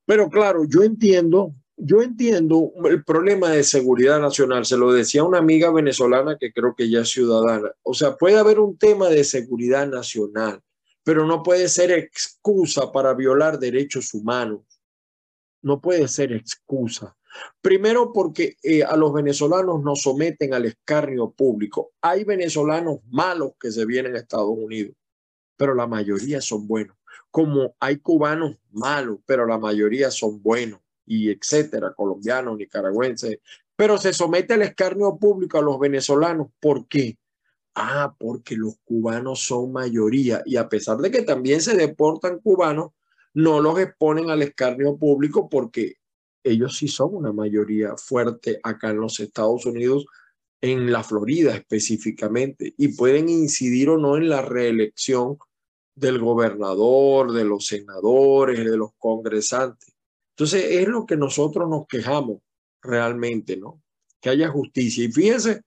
Pero 0.05 0.29
claro, 0.29 0.63
yo 0.65 0.82
entiendo, 0.82 1.53
yo 1.75 2.01
entiendo 2.01 2.71
el 2.86 3.03
problema 3.03 3.51
de 3.51 3.63
seguridad 3.63 4.19
nacional. 4.21 4.65
Se 4.65 4.77
lo 4.77 4.93
decía 4.93 5.23
una 5.23 5.39
amiga 5.39 5.71
venezolana 5.71 6.38
que 6.39 6.53
creo 6.53 6.73
que 6.73 6.89
ya 6.89 7.01
es 7.01 7.10
ciudadana. 7.10 7.71
O 7.84 7.93
sea, 7.93 8.15
puede 8.15 8.38
haber 8.38 8.60
un 8.60 8.77
tema 8.77 9.10
de 9.10 9.23
seguridad 9.25 9.88
nacional 9.88 10.62
pero 11.10 11.26
no 11.26 11.41
puede 11.41 11.67
ser 11.69 11.89
excusa 11.89 12.91
para 12.91 13.15
violar 13.15 13.58
derechos 13.58 14.13
humanos. 14.13 14.62
No 15.63 15.82
puede 15.82 16.08
ser 16.08 16.32
excusa. 16.34 17.17
Primero 17.62 18.13
porque 18.13 18.58
eh, 18.62 18.84
a 18.84 18.95
los 18.95 19.12
venezolanos 19.12 19.82
nos 19.82 20.04
someten 20.04 20.54
al 20.54 20.65
escarnio 20.65 21.32
público. 21.32 21.93
Hay 22.00 22.26
venezolanos 22.26 23.00
malos 23.10 23.54
que 23.60 23.72
se 23.72 23.88
vienen 23.88 24.15
a 24.15 24.19
Estados 24.19 24.56
Unidos, 24.56 24.95
pero 25.58 25.74
la 25.74 25.88
mayoría 25.88 26.41
son 26.41 26.67
buenos. 26.67 26.95
Como 27.32 27.76
hay 27.80 27.98
cubanos 27.98 28.60
malos, 28.69 29.17
pero 29.26 29.48
la 29.48 29.58
mayoría 29.58 30.12
son 30.12 30.43
buenos, 30.43 30.80
y 31.08 31.32
etcétera, 31.32 31.91
colombianos, 31.95 32.56
nicaragüenses. 32.56 33.39
Pero 33.76 33.98
se 33.98 34.13
somete 34.13 34.54
al 34.54 34.62
escarnio 34.62 35.17
público 35.17 35.58
a 35.58 35.63
los 35.63 35.80
venezolanos. 35.80 36.50
¿Por 36.60 36.88
qué? 36.88 37.17
Ah, 37.82 38.13
porque 38.20 38.58
los 38.58 38.76
cubanos 38.84 39.39
son 39.39 39.72
mayoría 39.72 40.44
y 40.46 40.58
a 40.58 40.68
pesar 40.68 40.98
de 40.98 41.10
que 41.10 41.22
también 41.22 41.62
se 41.62 41.78
deportan 41.78 42.39
cubanos, 42.39 42.92
no 43.34 43.62
los 43.62 43.80
exponen 43.80 44.30
al 44.30 44.42
escarnio 44.42 44.98
público 44.98 45.48
porque 45.48 45.94
ellos 46.44 46.78
sí 46.78 46.89
son 46.89 47.15
una 47.15 47.32
mayoría 47.32 47.96
fuerte 47.96 48.60
acá 48.63 48.89
en 48.89 49.00
los 49.00 49.22
Estados 49.22 49.65
Unidos, 49.65 50.06
en 50.60 50.92
la 50.92 51.06
Florida 51.06 51.56
específicamente, 51.56 52.74
y 52.78 52.89
pueden 52.89 53.30
incidir 53.30 53.92
o 53.92 53.98
no 53.98 54.18
en 54.18 54.28
la 54.28 54.42
reelección 54.42 55.38
del 55.96 56.20
gobernador, 56.20 57.32
de 57.32 57.46
los 57.46 57.65
senadores, 57.68 58.60
de 58.60 58.76
los 58.76 58.89
congresantes. 58.98 59.96
Entonces 60.32 60.65
es 60.70 60.88
lo 60.89 61.06
que 61.06 61.15
nosotros 61.15 61.70
nos 61.70 61.88
quejamos 61.88 62.42
realmente, 62.82 63.56
¿no? 63.56 63.82
Que 64.20 64.32
haya 64.32 64.50
justicia. 64.50 65.06
Y 65.06 65.12
fíjense 65.13 65.62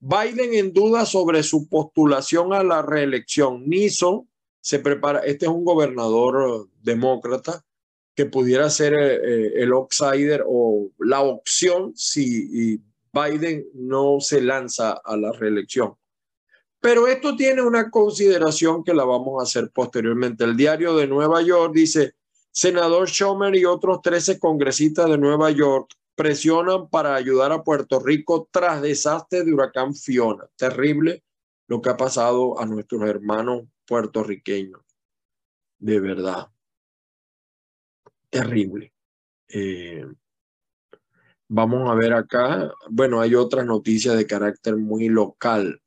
Biden 0.00 0.54
en 0.54 0.72
duda 0.72 1.06
sobre 1.06 1.42
su 1.42 1.68
postulación 1.68 2.52
a 2.52 2.62
la 2.62 2.82
reelección. 2.82 3.68
Nixon 3.68 4.28
se 4.60 4.78
prepara, 4.78 5.20
este 5.20 5.46
es 5.46 5.52
un 5.52 5.64
gobernador 5.64 6.68
demócrata 6.82 7.64
que 8.14 8.26
pudiera 8.26 8.70
ser 8.70 8.94
eh, 8.94 9.14
eh, 9.16 9.52
el 9.56 9.72
outsider 9.72 10.44
o 10.46 10.90
la 10.98 11.20
opción 11.20 11.92
si 11.94 12.80
Biden 13.12 13.66
no 13.74 14.20
se 14.20 14.40
lanza 14.40 15.00
a 15.04 15.16
la 15.16 15.32
reelección. 15.32 15.94
Pero 16.80 17.08
esto 17.08 17.34
tiene 17.34 17.62
una 17.62 17.90
consideración 17.90 18.84
que 18.84 18.94
la 18.94 19.04
vamos 19.04 19.40
a 19.40 19.44
hacer 19.44 19.70
posteriormente. 19.72 20.44
El 20.44 20.56
diario 20.56 20.94
de 20.94 21.06
Nueva 21.06 21.42
York 21.42 21.72
dice, 21.74 22.14
senador 22.50 23.08
Schumer 23.08 23.54
y 23.56 23.64
otros 23.64 24.00
13 24.02 24.38
congresistas 24.38 25.10
de 25.10 25.18
Nueva 25.18 25.50
York 25.50 25.90
presionan 26.16 26.88
para 26.88 27.14
ayudar 27.14 27.52
a 27.52 27.62
Puerto 27.62 28.00
Rico 28.00 28.48
tras 28.50 28.82
desastre 28.82 29.44
de 29.44 29.52
huracán 29.52 29.94
Fiona. 29.94 30.48
Terrible 30.56 31.22
lo 31.68 31.80
que 31.80 31.90
ha 31.90 31.96
pasado 31.96 32.58
a 32.58 32.66
nuestros 32.66 33.02
hermanos 33.02 33.64
puertorriqueños. 33.86 34.80
De 35.78 36.00
verdad. 36.00 36.48
Terrible. 38.30 38.92
Eh, 39.48 40.06
vamos 41.48 41.90
a 41.90 41.94
ver 41.94 42.12
acá. 42.12 42.72
Bueno, 42.90 43.20
hay 43.20 43.34
otras 43.34 43.66
noticias 43.66 44.16
de 44.16 44.26
carácter 44.26 44.76
muy 44.76 45.08
local. 45.08 45.80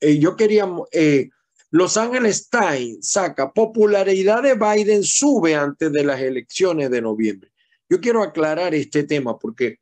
Eh, 0.00 0.18
yo 0.18 0.36
quería, 0.36 0.68
eh, 0.92 1.30
Los 1.70 1.96
Ángeles 1.96 2.48
Times 2.48 2.98
saca 3.08 3.52
popularidad 3.52 4.42
de 4.42 4.54
Biden 4.54 5.02
sube 5.02 5.54
antes 5.54 5.92
de 5.92 6.04
las 6.04 6.20
elecciones 6.20 6.90
de 6.90 7.02
noviembre. 7.02 7.53
Yo 7.88 8.00
quiero 8.00 8.22
aclarar 8.22 8.74
este 8.74 9.04
tema 9.04 9.38
porque 9.38 9.78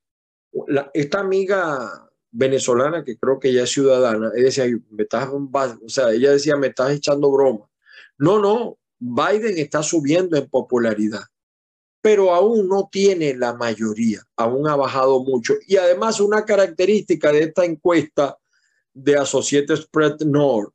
esta 0.95 1.21
amiga 1.21 2.11
venezolana, 2.31 3.05
que 3.05 3.17
creo 3.19 3.38
que 3.38 3.51
ella 3.51 3.65
es 3.65 3.71
ciudadana, 3.71 4.33
ella 4.35 4.47
decía, 4.47 4.67
me 4.91 5.03
estás, 5.03 5.29
o 5.31 5.88
sea, 5.88 6.11
ella 6.11 6.33
decía, 6.33 6.57
me 6.57 6.69
estás 6.69 6.93
echando 6.93 7.31
broma. 7.31 7.69
No, 8.19 8.38
no, 8.41 8.79
Biden 8.99 9.59
está 9.59 9.83
subiendo 9.83 10.37
en 10.37 10.49
popularidad, 10.49 11.25
pero 12.01 12.35
aún 12.35 12.69
no 12.69 12.88
tiene 12.91 13.35
la 13.35 13.55
mayoría, 13.55 14.23
aún 14.37 14.69
ha 14.69 14.77
bajado 14.77 15.23
mucho. 15.23 15.55
Y 15.67 15.77
además 15.77 16.21
una 16.21 16.45
característica 16.45 17.31
de 17.33 17.45
esta 17.45 17.65
encuesta 17.65 18.38
de 18.95 19.17
Associated 19.17 19.87
Press 19.91 20.25
North, 20.25 20.73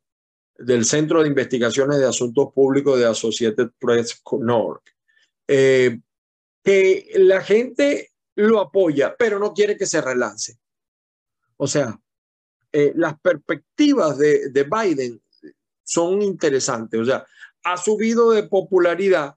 del 0.58 0.86
Centro 0.86 1.22
de 1.22 1.30
Investigaciones 1.30 2.00
de 2.00 2.08
Asuntos 2.08 2.52
Públicos 2.54 2.98
de 3.00 3.06
Associated 3.06 3.70
Press 3.80 4.22
North, 4.40 4.84
eh, 5.48 6.00
que 6.68 7.12
la 7.16 7.42
gente 7.42 8.12
lo 8.36 8.60
apoya, 8.60 9.16
pero 9.18 9.40
no 9.40 9.54
quiere 9.54 9.78
que 9.78 9.86
se 9.86 10.02
relance. 10.02 10.58
O 11.56 11.66
sea, 11.66 11.98
eh, 12.74 12.92
las 12.94 13.18
perspectivas 13.22 14.18
de, 14.18 14.50
de 14.50 14.64
Biden 14.64 15.22
son 15.86 16.22
interesantes. 16.22 17.00
O 17.00 17.06
sea, 17.06 17.26
ha 17.64 17.78
subido 17.78 18.32
de 18.32 18.44
popularidad, 18.44 19.36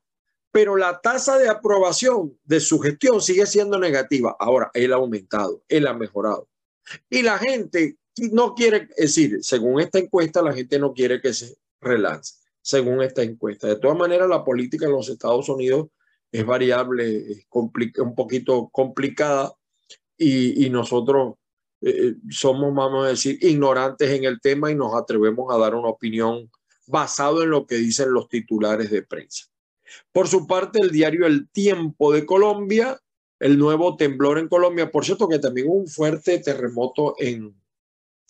pero 0.50 0.74
la 0.74 1.00
tasa 1.00 1.38
de 1.38 1.48
aprobación 1.48 2.36
de 2.42 2.58
su 2.58 2.80
gestión 2.80 3.20
sigue 3.20 3.46
siendo 3.46 3.78
negativa. 3.78 4.34
Ahora, 4.40 4.72
él 4.74 4.92
ha 4.92 4.96
aumentado, 4.96 5.62
él 5.68 5.86
ha 5.86 5.94
mejorado. 5.94 6.48
Y 7.08 7.22
la 7.22 7.38
gente 7.38 7.96
no 8.32 8.56
quiere, 8.56 8.88
es 8.96 9.14
decir, 9.14 9.38
según 9.44 9.80
esta 9.80 10.00
encuesta, 10.00 10.42
la 10.42 10.52
gente 10.52 10.80
no 10.80 10.92
quiere 10.92 11.20
que 11.20 11.32
se 11.32 11.56
relance, 11.80 12.34
según 12.60 13.02
esta 13.02 13.22
encuesta. 13.22 13.68
De 13.68 13.76
todas 13.76 13.96
maneras, 13.96 14.28
la 14.28 14.42
política 14.42 14.86
en 14.86 14.92
los 14.92 15.08
Estados 15.08 15.48
Unidos 15.48 15.90
es 16.32 16.46
variable, 16.46 17.32
es 17.32 17.46
un 17.50 18.14
poquito 18.14 18.68
complicada 18.70 19.52
y, 20.16 20.66
y 20.66 20.70
nosotros 20.70 21.34
eh, 21.82 22.14
somos, 22.28 22.74
vamos 22.74 23.06
a 23.06 23.10
decir, 23.10 23.38
ignorantes 23.40 24.10
en 24.10 24.24
el 24.24 24.40
tema 24.40 24.70
y 24.70 24.74
nos 24.74 24.94
atrevemos 24.94 25.52
a 25.52 25.58
dar 25.58 25.74
una 25.74 25.88
opinión 25.88 26.50
basado 26.86 27.42
en 27.42 27.50
lo 27.50 27.66
que 27.66 27.76
dicen 27.76 28.12
los 28.12 28.28
titulares 28.28 28.90
de 28.90 29.02
prensa. 29.02 29.46
Por 30.12 30.28
su 30.28 30.46
parte, 30.46 30.80
el 30.80 30.90
diario 30.90 31.26
El 31.26 31.48
Tiempo 31.50 32.12
de 32.12 32.26
Colombia, 32.26 33.00
el 33.38 33.58
nuevo 33.58 33.96
temblor 33.96 34.38
en 34.38 34.48
Colombia, 34.48 34.90
por 34.90 35.04
cierto 35.04 35.28
que 35.28 35.38
también 35.38 35.68
hubo 35.68 35.76
un 35.76 35.88
fuerte 35.88 36.38
terremoto 36.38 37.14
en 37.18 37.54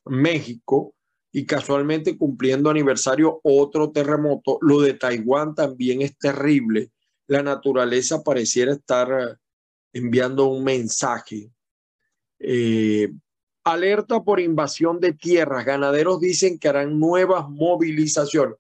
México 0.07 0.95
y 1.33 1.47
casualmente 1.47 2.17
cumpliendo 2.17 2.71
aniversario 2.71 3.41
otro 3.43 3.91
terremoto, 3.91 4.59
lo 4.63 4.81
de 4.81 4.95
Taiwán 4.95 5.55
también 5.55 6.03
es 6.03 6.17
terrible. 6.17 6.91
La 7.31 7.45
naturaleza 7.45 8.25
pareciera 8.25 8.73
estar 8.73 9.39
enviando 9.93 10.47
un 10.47 10.65
mensaje. 10.65 11.49
Eh, 12.41 13.09
Alerta 13.63 14.25
por 14.25 14.41
invasión 14.41 14.99
de 14.99 15.13
tierras. 15.13 15.65
Ganaderos 15.65 16.21
dicen 16.21 16.59
que 16.59 16.67
harán 16.67 16.99
nuevas 16.99 17.49
movilizaciones. 17.49 18.57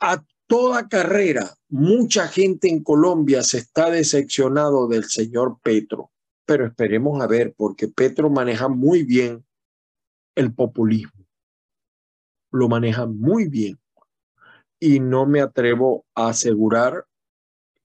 A 0.00 0.22
toda 0.46 0.86
carrera, 0.86 1.56
mucha 1.70 2.28
gente 2.28 2.68
en 2.68 2.82
Colombia 2.82 3.42
se 3.42 3.56
está 3.56 3.90
decepcionado 3.90 4.86
del 4.86 5.04
señor 5.04 5.58
Petro, 5.62 6.10
pero 6.44 6.66
esperemos 6.66 7.22
a 7.22 7.26
ver, 7.26 7.54
porque 7.56 7.88
Petro 7.88 8.28
maneja 8.28 8.68
muy 8.68 9.02
bien 9.02 9.46
el 10.34 10.52
populismo. 10.52 11.24
Lo 12.50 12.68
maneja 12.68 13.06
muy 13.06 13.48
bien. 13.48 13.78
Y 14.80 15.00
no 15.00 15.26
me 15.26 15.40
atrevo 15.40 16.04
a 16.14 16.28
asegurar 16.28 17.04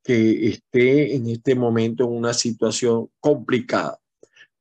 que 0.03 0.49
esté 0.49 1.15
en 1.15 1.27
este 1.27 1.55
momento 1.55 2.03
en 2.03 2.11
una 2.11 2.33
situación 2.33 3.09
complicada 3.19 3.99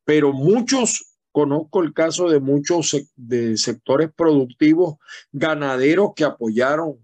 pero 0.04 0.32
muchos, 0.32 1.16
conozco 1.30 1.82
el 1.82 1.94
caso 1.94 2.28
de 2.28 2.40
muchos 2.40 2.96
de 3.16 3.56
sectores 3.56 4.10
productivos 4.14 4.96
ganaderos 5.30 6.12
que 6.14 6.24
apoyaron 6.24 6.98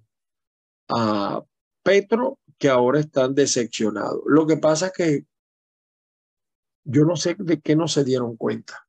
a 0.89 1.43
Petro, 1.83 2.39
que 2.59 2.69
ahora 2.69 3.01
están 3.01 3.35
decepcionados. 3.35 4.21
Lo 4.27 4.47
que 4.47 4.57
pasa 4.57 4.89
es 4.89 4.93
que 4.93 5.25
yo 6.85 7.05
no 7.05 7.17
sé 7.17 7.37
de 7.39 7.61
qué 7.61 7.77
no 7.77 7.87
se 7.87 8.05
dieron 8.05 8.37
cuenta. 8.37 8.87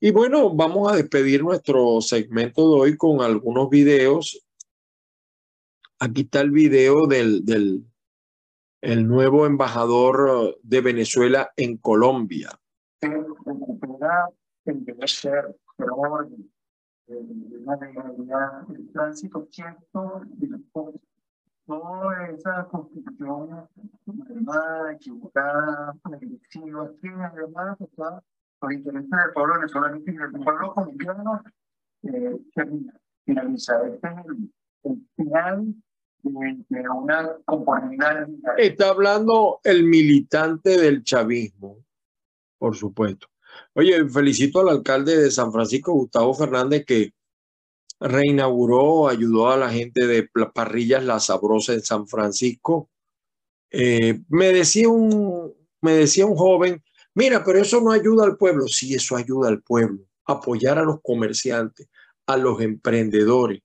Y 0.00 0.10
bueno, 0.10 0.54
vamos 0.54 0.92
a 0.92 0.96
despedir 0.96 1.42
nuestro 1.42 2.00
segmento 2.00 2.62
de 2.62 2.80
hoy 2.80 2.96
con 2.96 3.22
algunos 3.22 3.70
videos. 3.70 4.43
Aquí 5.98 6.22
está 6.22 6.40
el 6.40 6.50
video 6.50 7.06
del, 7.06 7.44
del 7.44 7.84
el 8.80 9.08
nuevo 9.08 9.46
embajador 9.46 10.58
de 10.62 10.80
Venezuela 10.80 11.50
en 11.56 11.76
Colombia 11.78 12.50
ser 15.06 15.56
legalidad, 17.80 18.70
el 18.70 18.92
tránsito 18.92 19.46
cierto 19.50 20.22
pueblos. 20.72 21.00
Toda 21.66 22.28
esa 22.28 22.68
constitución 22.70 23.66
problemada, 24.04 24.92
equivocada, 24.92 25.94
agresiva, 26.02 26.90
que 27.00 27.08
además 27.08 27.80
está 27.80 28.22
por 28.58 28.72
intereses 28.72 29.08
del 29.08 29.32
pueblo 29.32 29.54
venezolano 29.54 29.96
y 29.96 30.02
del 30.02 30.32
pueblo 30.32 30.74
colombiano, 30.74 31.42
eh, 32.02 32.38
termina, 32.54 32.92
finaliza. 33.24 33.86
Este 33.86 34.08
es 34.08 34.26
el, 34.26 34.52
Está 38.58 38.88
hablando 38.88 39.60
el 39.64 39.84
militante 39.84 40.78
del 40.78 41.02
chavismo 41.02 41.84
por 42.64 42.74
supuesto. 42.74 43.26
Oye, 43.74 44.08
felicito 44.08 44.60
al 44.60 44.70
alcalde 44.70 45.18
de 45.18 45.30
San 45.30 45.52
Francisco, 45.52 45.92
Gustavo 45.92 46.32
Fernández, 46.32 46.86
que 46.86 47.12
reinauguró, 48.00 49.06
ayudó 49.06 49.50
a 49.50 49.58
la 49.58 49.68
gente 49.68 50.06
de 50.06 50.26
Parrillas 50.54 51.04
La 51.04 51.20
Sabrosa 51.20 51.74
en 51.74 51.82
San 51.82 52.08
Francisco. 52.08 52.88
Eh, 53.70 54.18
me, 54.28 54.46
decía 54.46 54.88
un, 54.88 55.52
me 55.82 55.92
decía 55.92 56.24
un 56.24 56.36
joven, 56.36 56.82
mira, 57.14 57.44
pero 57.44 57.58
eso 57.58 57.82
no 57.82 57.90
ayuda 57.90 58.24
al 58.24 58.38
pueblo. 58.38 58.66
Sí, 58.66 58.94
eso 58.94 59.14
ayuda 59.14 59.50
al 59.50 59.60
pueblo. 59.60 60.06
Apoyar 60.24 60.78
a 60.78 60.84
los 60.84 61.02
comerciantes, 61.02 61.88
a 62.26 62.38
los 62.38 62.62
emprendedores, 62.62 63.60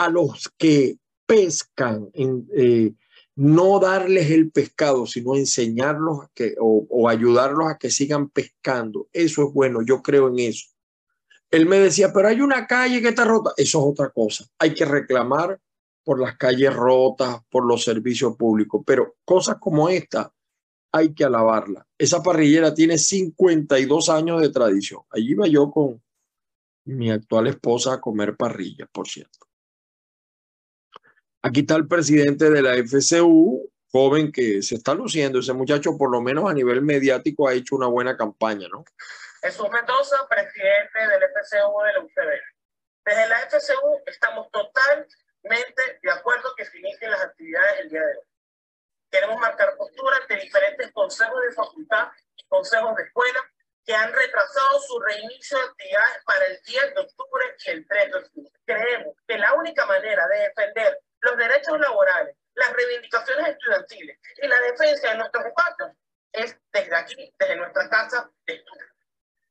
a 0.00 0.08
los 0.08 0.50
que 0.56 0.96
pescan 1.26 2.08
en, 2.14 2.48
eh, 2.56 2.94
no 3.36 3.78
darles 3.78 4.30
el 4.30 4.50
pescado, 4.50 5.06
sino 5.06 5.36
enseñarlos 5.36 6.28
que, 6.34 6.54
o, 6.58 7.06
ayudarlos 7.06 7.68
a 7.68 7.76
que 7.76 7.90
sigan 7.90 8.30
pescando. 8.30 9.08
Eso 9.12 9.46
es 9.46 9.52
bueno, 9.52 9.82
yo 9.82 10.00
creo 10.00 10.28
en 10.28 10.38
eso. 10.38 10.68
Él 11.50 11.66
me 11.66 11.78
decía, 11.78 12.14
pero 12.14 12.28
hay 12.28 12.40
una 12.40 12.66
calle 12.66 13.02
que 13.02 13.08
está 13.08 13.26
rota. 13.26 13.52
Eso 13.58 13.78
es 13.78 13.84
otra 13.92 14.08
cosa. 14.08 14.46
Hay 14.58 14.72
que 14.72 14.86
reclamar 14.86 15.60
por 16.02 16.18
las 16.18 16.38
calles 16.38 16.72
rotas, 16.74 17.40
por 17.50 17.66
los 17.66 17.84
servicios 17.84 18.36
públicos, 18.36 18.82
pero 18.86 19.16
cosas 19.26 19.56
como 19.60 19.90
esta 19.90 20.32
hay 20.92 21.12
que 21.12 21.24
alabarla. 21.24 21.86
Esa 21.98 22.22
parrillera 22.22 22.72
tiene 22.72 22.96
52 22.96 24.08
años 24.08 24.40
de 24.40 24.48
tradición. 24.48 25.02
Allí 25.10 25.32
iba 25.32 25.46
yo 25.46 25.70
con 25.70 26.02
mi 26.86 27.10
actual 27.10 27.48
esposa 27.48 27.94
a 27.94 28.00
comer 28.00 28.36
parrilla, 28.36 28.86
por 28.90 29.06
cierto. 29.06 29.49
Aquí 31.42 31.60
está 31.60 31.76
el 31.76 31.88
presidente 31.88 32.50
de 32.50 32.60
la 32.60 32.74
FCU, 32.74 33.70
joven 33.90 34.30
que 34.30 34.62
se 34.62 34.74
está 34.74 34.94
luciendo. 34.94 35.38
Ese 35.38 35.52
muchacho, 35.54 35.96
por 35.96 36.10
lo 36.10 36.20
menos 36.20 36.50
a 36.50 36.54
nivel 36.54 36.82
mediático, 36.82 37.48
ha 37.48 37.54
hecho 37.54 37.76
una 37.76 37.86
buena 37.86 38.16
campaña, 38.16 38.68
¿no? 38.68 38.84
Jesús 39.42 39.68
Mendoza, 39.70 40.16
presidente 40.28 40.98
del 40.98 41.22
FCU 41.22 41.82
de 41.82 41.92
la 41.94 42.00
UCB. 42.00 42.40
Desde 43.06 43.28
la 43.28 43.38
FCU 43.48 44.02
estamos 44.06 44.50
totalmente 44.50 45.98
de 46.02 46.10
acuerdo 46.10 46.54
que 46.56 46.66
se 46.66 46.78
inicien 46.78 47.10
las 47.10 47.22
actividades 47.22 47.80
el 47.80 47.88
día 47.88 48.00
de 48.00 48.18
hoy. 48.18 48.24
Queremos 49.10 49.40
marcar 49.40 49.74
postura 49.76 50.16
ante 50.20 50.36
diferentes 50.36 50.92
consejos 50.92 51.40
de 51.42 51.52
facultad 51.52 52.08
y 52.36 52.46
consejos 52.48 52.94
de 52.96 53.02
escuela 53.04 53.40
que 53.86 53.94
han 53.94 54.12
retrasado 54.12 54.78
su 54.80 55.00
reinicio 55.00 55.56
de 55.56 55.64
actividades 55.64 56.24
para 56.26 56.46
el 56.46 56.60
10 56.66 56.94
de 56.94 57.00
octubre 57.00 57.44
y 57.64 57.70
el 57.70 57.86
3 57.88 58.12
de 58.12 58.18
octubre. 58.18 58.50
Creemos 58.66 59.16
que 59.26 59.38
la 59.38 59.54
única 59.54 59.86
manera 59.86 60.28
de 60.28 60.38
defender 60.40 61.00
derechos 61.60 61.80
laborales, 61.80 62.36
las 62.54 62.72
reivindicaciones 62.72 63.48
estudiantiles 63.48 64.18
y 64.42 64.46
la 64.46 64.60
defensa 64.60 65.10
de 65.10 65.18
nuestros 65.18 65.44
espacios 65.46 65.90
es 66.32 66.56
desde 66.72 66.96
aquí, 66.96 67.34
desde 67.38 67.56
nuestra 67.56 67.88
casa 67.88 68.30
de 68.46 68.54
estudio. 68.54 68.86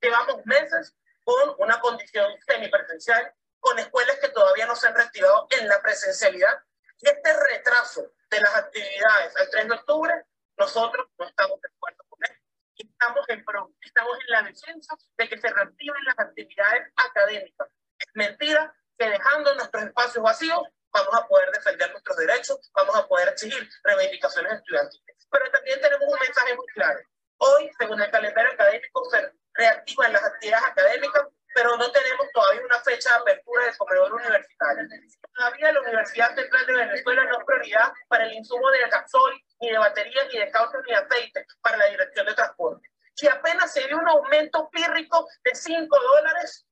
Llevamos 0.00 0.46
meses 0.46 0.96
con 1.24 1.54
una 1.58 1.80
condición 1.80 2.32
semipresencial, 2.46 3.34
con 3.58 3.78
escuelas 3.78 4.18
que 4.18 4.28
todavía 4.28 4.66
no 4.66 4.74
se 4.74 4.88
han 4.88 4.94
reactivado 4.94 5.46
en 5.50 5.68
la 5.68 5.80
presencialidad. 5.82 6.62
Y 7.00 7.08
este 7.08 7.32
retraso 7.50 8.12
de 8.30 8.40
las 8.40 8.56
actividades 8.56 9.36
al 9.36 9.50
3 9.50 9.68
de 9.68 9.74
octubre, 9.74 10.24
nosotros 10.56 11.06
no 11.18 11.26
estamos 11.26 11.60
de 11.60 11.68
acuerdo 11.68 12.04
con 12.08 12.18
él. 12.24 12.38
Estamos 12.76 13.28
en, 13.28 13.44
estamos 13.82 14.18
en 14.20 14.30
la 14.30 14.42
defensa 14.42 14.96
de 15.18 15.28
que 15.28 15.38
se 15.38 15.50
reactiven 15.50 16.04
las 16.04 16.18
actividades 16.18 16.92
académicas. 16.96 17.68
Es 17.98 18.08
mentira 18.14 18.74
que 18.98 19.10
dejando 19.10 19.54
nuestros 19.54 19.84
espacios 19.84 20.24
vacíos 20.24 20.62
vamos 20.92 21.14
a 21.14 21.26
poder 21.26 21.50
defender 21.52 21.90
nuestros 21.90 22.16
derechos, 22.16 22.70
vamos 22.74 22.96
a 22.96 23.06
poder 23.06 23.28
exigir 23.28 23.68
reivindicaciones 23.84 24.52
estudiantiles. 24.54 25.26
Pero 25.30 25.50
también 25.50 25.80
tenemos 25.80 26.08
un 26.08 26.18
mensaje 26.18 26.54
muy 26.54 26.66
claro. 26.74 27.00
Hoy, 27.38 27.70
según 27.78 28.00
el 28.00 28.10
calendario 28.10 28.52
académico, 28.52 29.04
se 29.10 29.32
reactivan 29.54 30.12
las 30.12 30.24
actividades 30.24 30.66
académicas, 30.66 31.22
pero 31.54 31.76
no 31.76 31.90
tenemos 31.90 32.26
todavía 32.32 32.62
una 32.64 32.80
fecha 32.80 33.10
de 33.10 33.16
apertura 33.20 33.64
del 33.64 33.76
comedor 33.76 34.14
universitario. 34.14 34.88
Todavía 35.34 35.72
la 35.72 35.80
Universidad 35.80 36.34
Central 36.34 36.66
de 36.66 36.76
Venezuela 36.76 37.24
no 37.24 37.38
es 37.38 37.44
prioridad 37.44 37.92
para 38.08 38.24
el 38.24 38.34
insumo 38.34 38.70
de 38.70 38.88
gasoil, 38.88 39.42
ni 39.60 39.70
de 39.70 39.78
baterías, 39.78 40.26
ni 40.32 40.38
de 40.38 40.50
caucho, 40.50 40.78
ni 40.86 40.92
de 40.92 40.98
aceite 40.98 41.46
para 41.62 41.76
la 41.76 41.86
dirección 41.86 42.26
de 42.26 42.34
transporte. 42.34 42.88
Si 43.14 43.26
apenas 43.28 43.72
se 43.72 43.86
dio 43.86 43.98
un 43.98 44.08
aumento 44.08 44.68
pírrico 44.70 45.28
de 45.44 45.54
5 45.54 46.00
dólares 46.00 46.66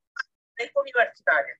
de 0.57 0.71
universitaria. 0.75 1.55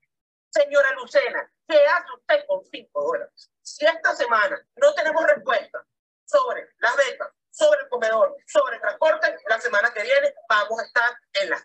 Señora 0.51 0.89
Lucena, 0.99 1.51
¿qué 1.67 1.77
hace 1.77 2.07
usted 2.17 2.47
con 2.47 2.65
5 2.65 3.03
dólares? 3.03 3.51
Si 3.63 3.85
esta 3.85 4.15
semana 4.15 4.59
no 4.77 4.95
tenemos 4.95 5.25
respuesta 5.27 5.85
sobre 6.25 6.69
las 6.79 6.97
becas, 6.97 7.29
sobre 7.51 7.81
el 7.83 7.89
comedor, 7.89 8.37
sobre 8.47 8.77
el 8.77 8.81
transporte, 8.81 9.37
la 9.49 9.61
semana 9.61 9.93
que 9.95 10.03
viene 10.03 10.33
vamos 10.49 10.81
a 10.81 10.85
estar 10.85 11.11
en 11.43 11.51
la... 11.51 11.65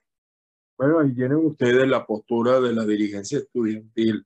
Bueno, 0.77 0.99
ahí 0.99 1.13
tienen 1.13 1.37
ustedes 1.37 1.87
la 1.87 2.05
postura 2.05 2.59
de 2.59 2.73
la 2.73 2.83
dirigencia 2.83 3.39
estudiantil. 3.39 4.25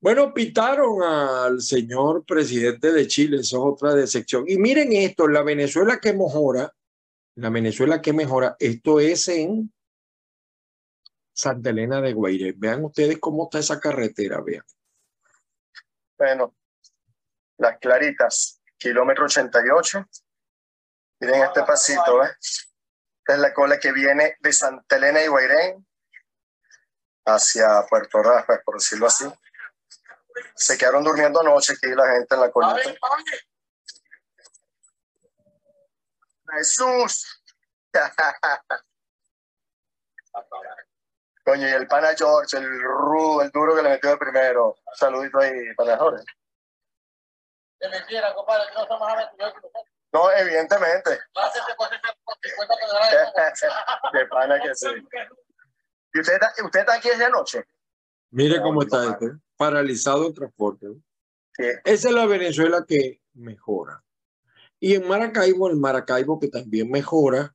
Bueno, 0.00 0.34
pitaron 0.34 1.02
al 1.02 1.62
señor 1.62 2.26
presidente 2.26 2.92
de 2.92 3.06
Chile, 3.06 3.38
eso 3.40 3.56
es 3.56 3.72
otra 3.72 3.94
decepción. 3.94 4.44
Y 4.46 4.58
miren 4.58 4.92
esto, 4.92 5.26
la 5.26 5.42
Venezuela 5.42 5.98
que 5.98 6.12
mejora, 6.12 6.70
la 7.36 7.48
Venezuela 7.48 8.02
que 8.02 8.12
mejora, 8.12 8.56
esto 8.58 9.00
es 9.00 9.28
en 9.28 9.72
Santa 11.34 11.70
Elena 11.70 12.00
de 12.00 12.12
Guaire. 12.12 12.54
Vean 12.56 12.84
ustedes 12.84 13.18
cómo 13.18 13.44
está 13.44 13.58
esa 13.58 13.80
carretera, 13.80 14.40
vean. 14.40 14.64
Bueno, 16.16 16.54
las 17.58 17.78
claritas, 17.78 18.62
kilómetro 18.78 19.24
88. 19.24 20.06
Miren 21.20 21.42
este 21.42 21.62
pasito, 21.64 22.18
¿ves? 22.18 22.72
Esta 23.18 23.34
es 23.34 23.38
la 23.40 23.52
cola 23.52 23.78
que 23.78 23.92
viene 23.92 24.36
de 24.40 24.52
Santa 24.52 24.96
Elena 24.96 25.20
de 25.20 25.28
Guairén 25.28 25.86
hacia 27.26 27.84
Puerto 27.88 28.22
Rafa, 28.22 28.60
por 28.64 28.76
decirlo 28.76 29.06
así. 29.06 29.26
Se 30.54 30.78
quedaron 30.78 31.02
durmiendo 31.02 31.40
anoche 31.40 31.72
aquí 31.72 31.88
la 31.88 32.12
gente 32.12 32.34
en 32.34 32.40
la 32.40 32.50
colita. 32.50 32.94
Jesús. 36.52 37.42
Coño, 41.44 41.68
y 41.68 41.72
el 41.72 41.86
pana 41.86 42.08
George, 42.16 42.56
el 42.56 42.80
rudo, 42.80 43.42
el 43.42 43.50
duro 43.50 43.76
que 43.76 43.82
le 43.82 43.90
metió 43.90 44.12
el 44.12 44.18
primero. 44.18 44.76
saludito 44.94 45.38
ahí. 45.38 45.52
De 45.52 45.74
mentira, 47.90 48.34
compadre, 48.34 48.64
que 48.68 48.74
no 48.74 48.86
somos 48.86 49.12
No, 50.12 50.32
evidentemente. 50.32 51.18
Qué 54.12 54.26
pana 54.30 54.60
que 54.60 54.74
sí. 54.74 54.86
¿Y 56.14 56.20
usted, 56.20 56.38
usted 56.64 56.80
está 56.80 56.94
aquí 56.94 57.08
desde 57.08 57.26
anoche? 57.26 57.64
Mire 58.30 58.62
cómo 58.62 58.82
está 58.82 59.10
esto, 59.10 59.26
paralizado 59.56 60.28
el 60.28 60.34
transporte. 60.34 60.86
Esa 61.58 62.08
es 62.08 62.14
la 62.14 62.26
Venezuela 62.26 62.84
que 62.86 63.20
mejora. 63.34 64.02
Y 64.80 64.94
en 64.94 65.06
Maracaibo, 65.06 65.68
el 65.68 65.76
Maracaibo 65.76 66.40
que 66.40 66.48
también 66.48 66.90
mejora, 66.90 67.54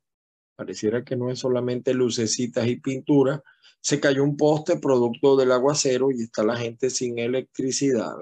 pareciera 0.55 1.03
que 1.03 1.15
no 1.15 1.31
es 1.31 1.39
solamente 1.39 1.93
lucecitas 1.93 2.67
y 2.67 2.75
pintura, 2.77 3.43
se 3.81 3.99
cayó 3.99 4.23
un 4.23 4.37
poste 4.37 4.77
producto 4.77 5.35
del 5.35 5.51
aguacero 5.51 6.11
y 6.11 6.23
está 6.23 6.43
la 6.43 6.57
gente 6.57 6.89
sin 6.89 7.19
electricidad. 7.19 8.15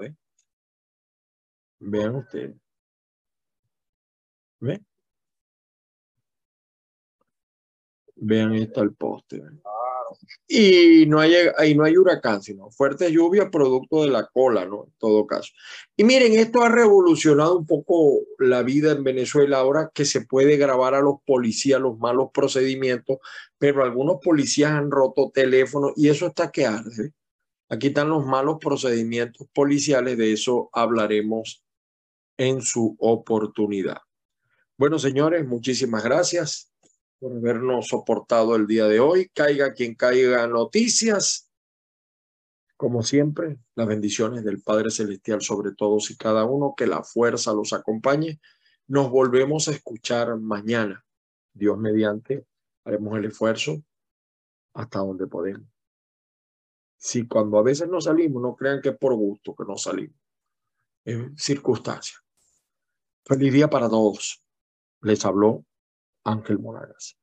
Vean 1.80 2.16
ustedes. 2.16 2.56
¿Ven? 4.60 4.84
Vean 8.16 8.54
esto 8.54 8.82
el 8.82 8.94
poste. 8.94 9.42
Y 10.46 11.06
no 11.06 11.20
hay, 11.20 11.34
ahí 11.56 11.74
no 11.74 11.84
hay 11.84 11.96
huracán, 11.96 12.42
sino 12.42 12.70
fuerte 12.70 13.10
lluvia 13.12 13.50
producto 13.50 14.02
de 14.02 14.10
la 14.10 14.26
cola, 14.26 14.64
¿no? 14.66 14.84
En 14.84 14.92
todo 14.98 15.26
caso. 15.26 15.52
Y 15.96 16.04
miren, 16.04 16.34
esto 16.34 16.62
ha 16.62 16.68
revolucionado 16.68 17.58
un 17.58 17.66
poco 17.66 18.20
la 18.38 18.62
vida 18.62 18.92
en 18.92 19.04
Venezuela 19.04 19.58
ahora 19.58 19.90
que 19.92 20.04
se 20.04 20.22
puede 20.22 20.56
grabar 20.56 20.94
a 20.94 21.00
los 21.00 21.16
policías 21.26 21.80
los 21.80 21.98
malos 21.98 22.30
procedimientos, 22.32 23.18
pero 23.58 23.82
algunos 23.82 24.18
policías 24.22 24.72
han 24.72 24.90
roto 24.90 25.30
teléfonos 25.32 25.92
y 25.96 26.08
eso 26.08 26.26
está 26.26 26.50
que 26.50 26.66
arde. 26.66 27.12
Aquí 27.68 27.88
están 27.88 28.08
los 28.08 28.24
malos 28.24 28.58
procedimientos 28.60 29.46
policiales, 29.52 30.16
de 30.16 30.32
eso 30.32 30.70
hablaremos 30.72 31.62
en 32.38 32.62
su 32.62 32.96
oportunidad. 32.98 33.98
Bueno, 34.78 34.98
señores, 34.98 35.46
muchísimas 35.46 36.04
gracias 36.04 36.72
por 37.18 37.36
habernos 37.36 37.88
soportado 37.88 38.56
el 38.56 38.66
día 38.66 38.86
de 38.86 39.00
hoy. 39.00 39.28
Caiga 39.34 39.72
quien 39.72 39.94
caiga 39.94 40.46
noticias. 40.46 41.50
Como 42.76 43.02
siempre, 43.02 43.58
las 43.74 43.88
bendiciones 43.88 44.44
del 44.44 44.62
Padre 44.62 44.90
Celestial 44.90 45.42
sobre 45.42 45.74
todos 45.74 46.10
y 46.10 46.16
cada 46.16 46.44
uno, 46.44 46.74
que 46.76 46.86
la 46.86 47.02
fuerza 47.02 47.52
los 47.52 47.72
acompañe. 47.72 48.40
Nos 48.86 49.10
volvemos 49.10 49.68
a 49.68 49.72
escuchar 49.72 50.36
mañana. 50.38 51.04
Dios 51.52 51.76
mediante, 51.76 52.46
haremos 52.84 53.18
el 53.18 53.24
esfuerzo 53.24 53.82
hasta 54.74 55.00
donde 55.00 55.26
podemos. 55.26 55.68
Si 56.96 57.26
cuando 57.26 57.58
a 57.58 57.62
veces 57.62 57.88
no 57.88 58.00
salimos, 58.00 58.42
no 58.42 58.54
crean 58.54 58.80
que 58.80 58.90
es 58.90 58.98
por 58.98 59.14
gusto 59.14 59.54
que 59.56 59.64
no 59.64 59.76
salimos. 59.76 60.16
Es 61.04 61.18
circunstancia. 61.36 62.16
Feliz 63.24 63.52
día 63.52 63.68
para 63.68 63.88
todos. 63.88 64.42
Les 65.00 65.24
habló 65.24 65.64
Ángel 66.28 66.58
Monagas. 66.58 67.16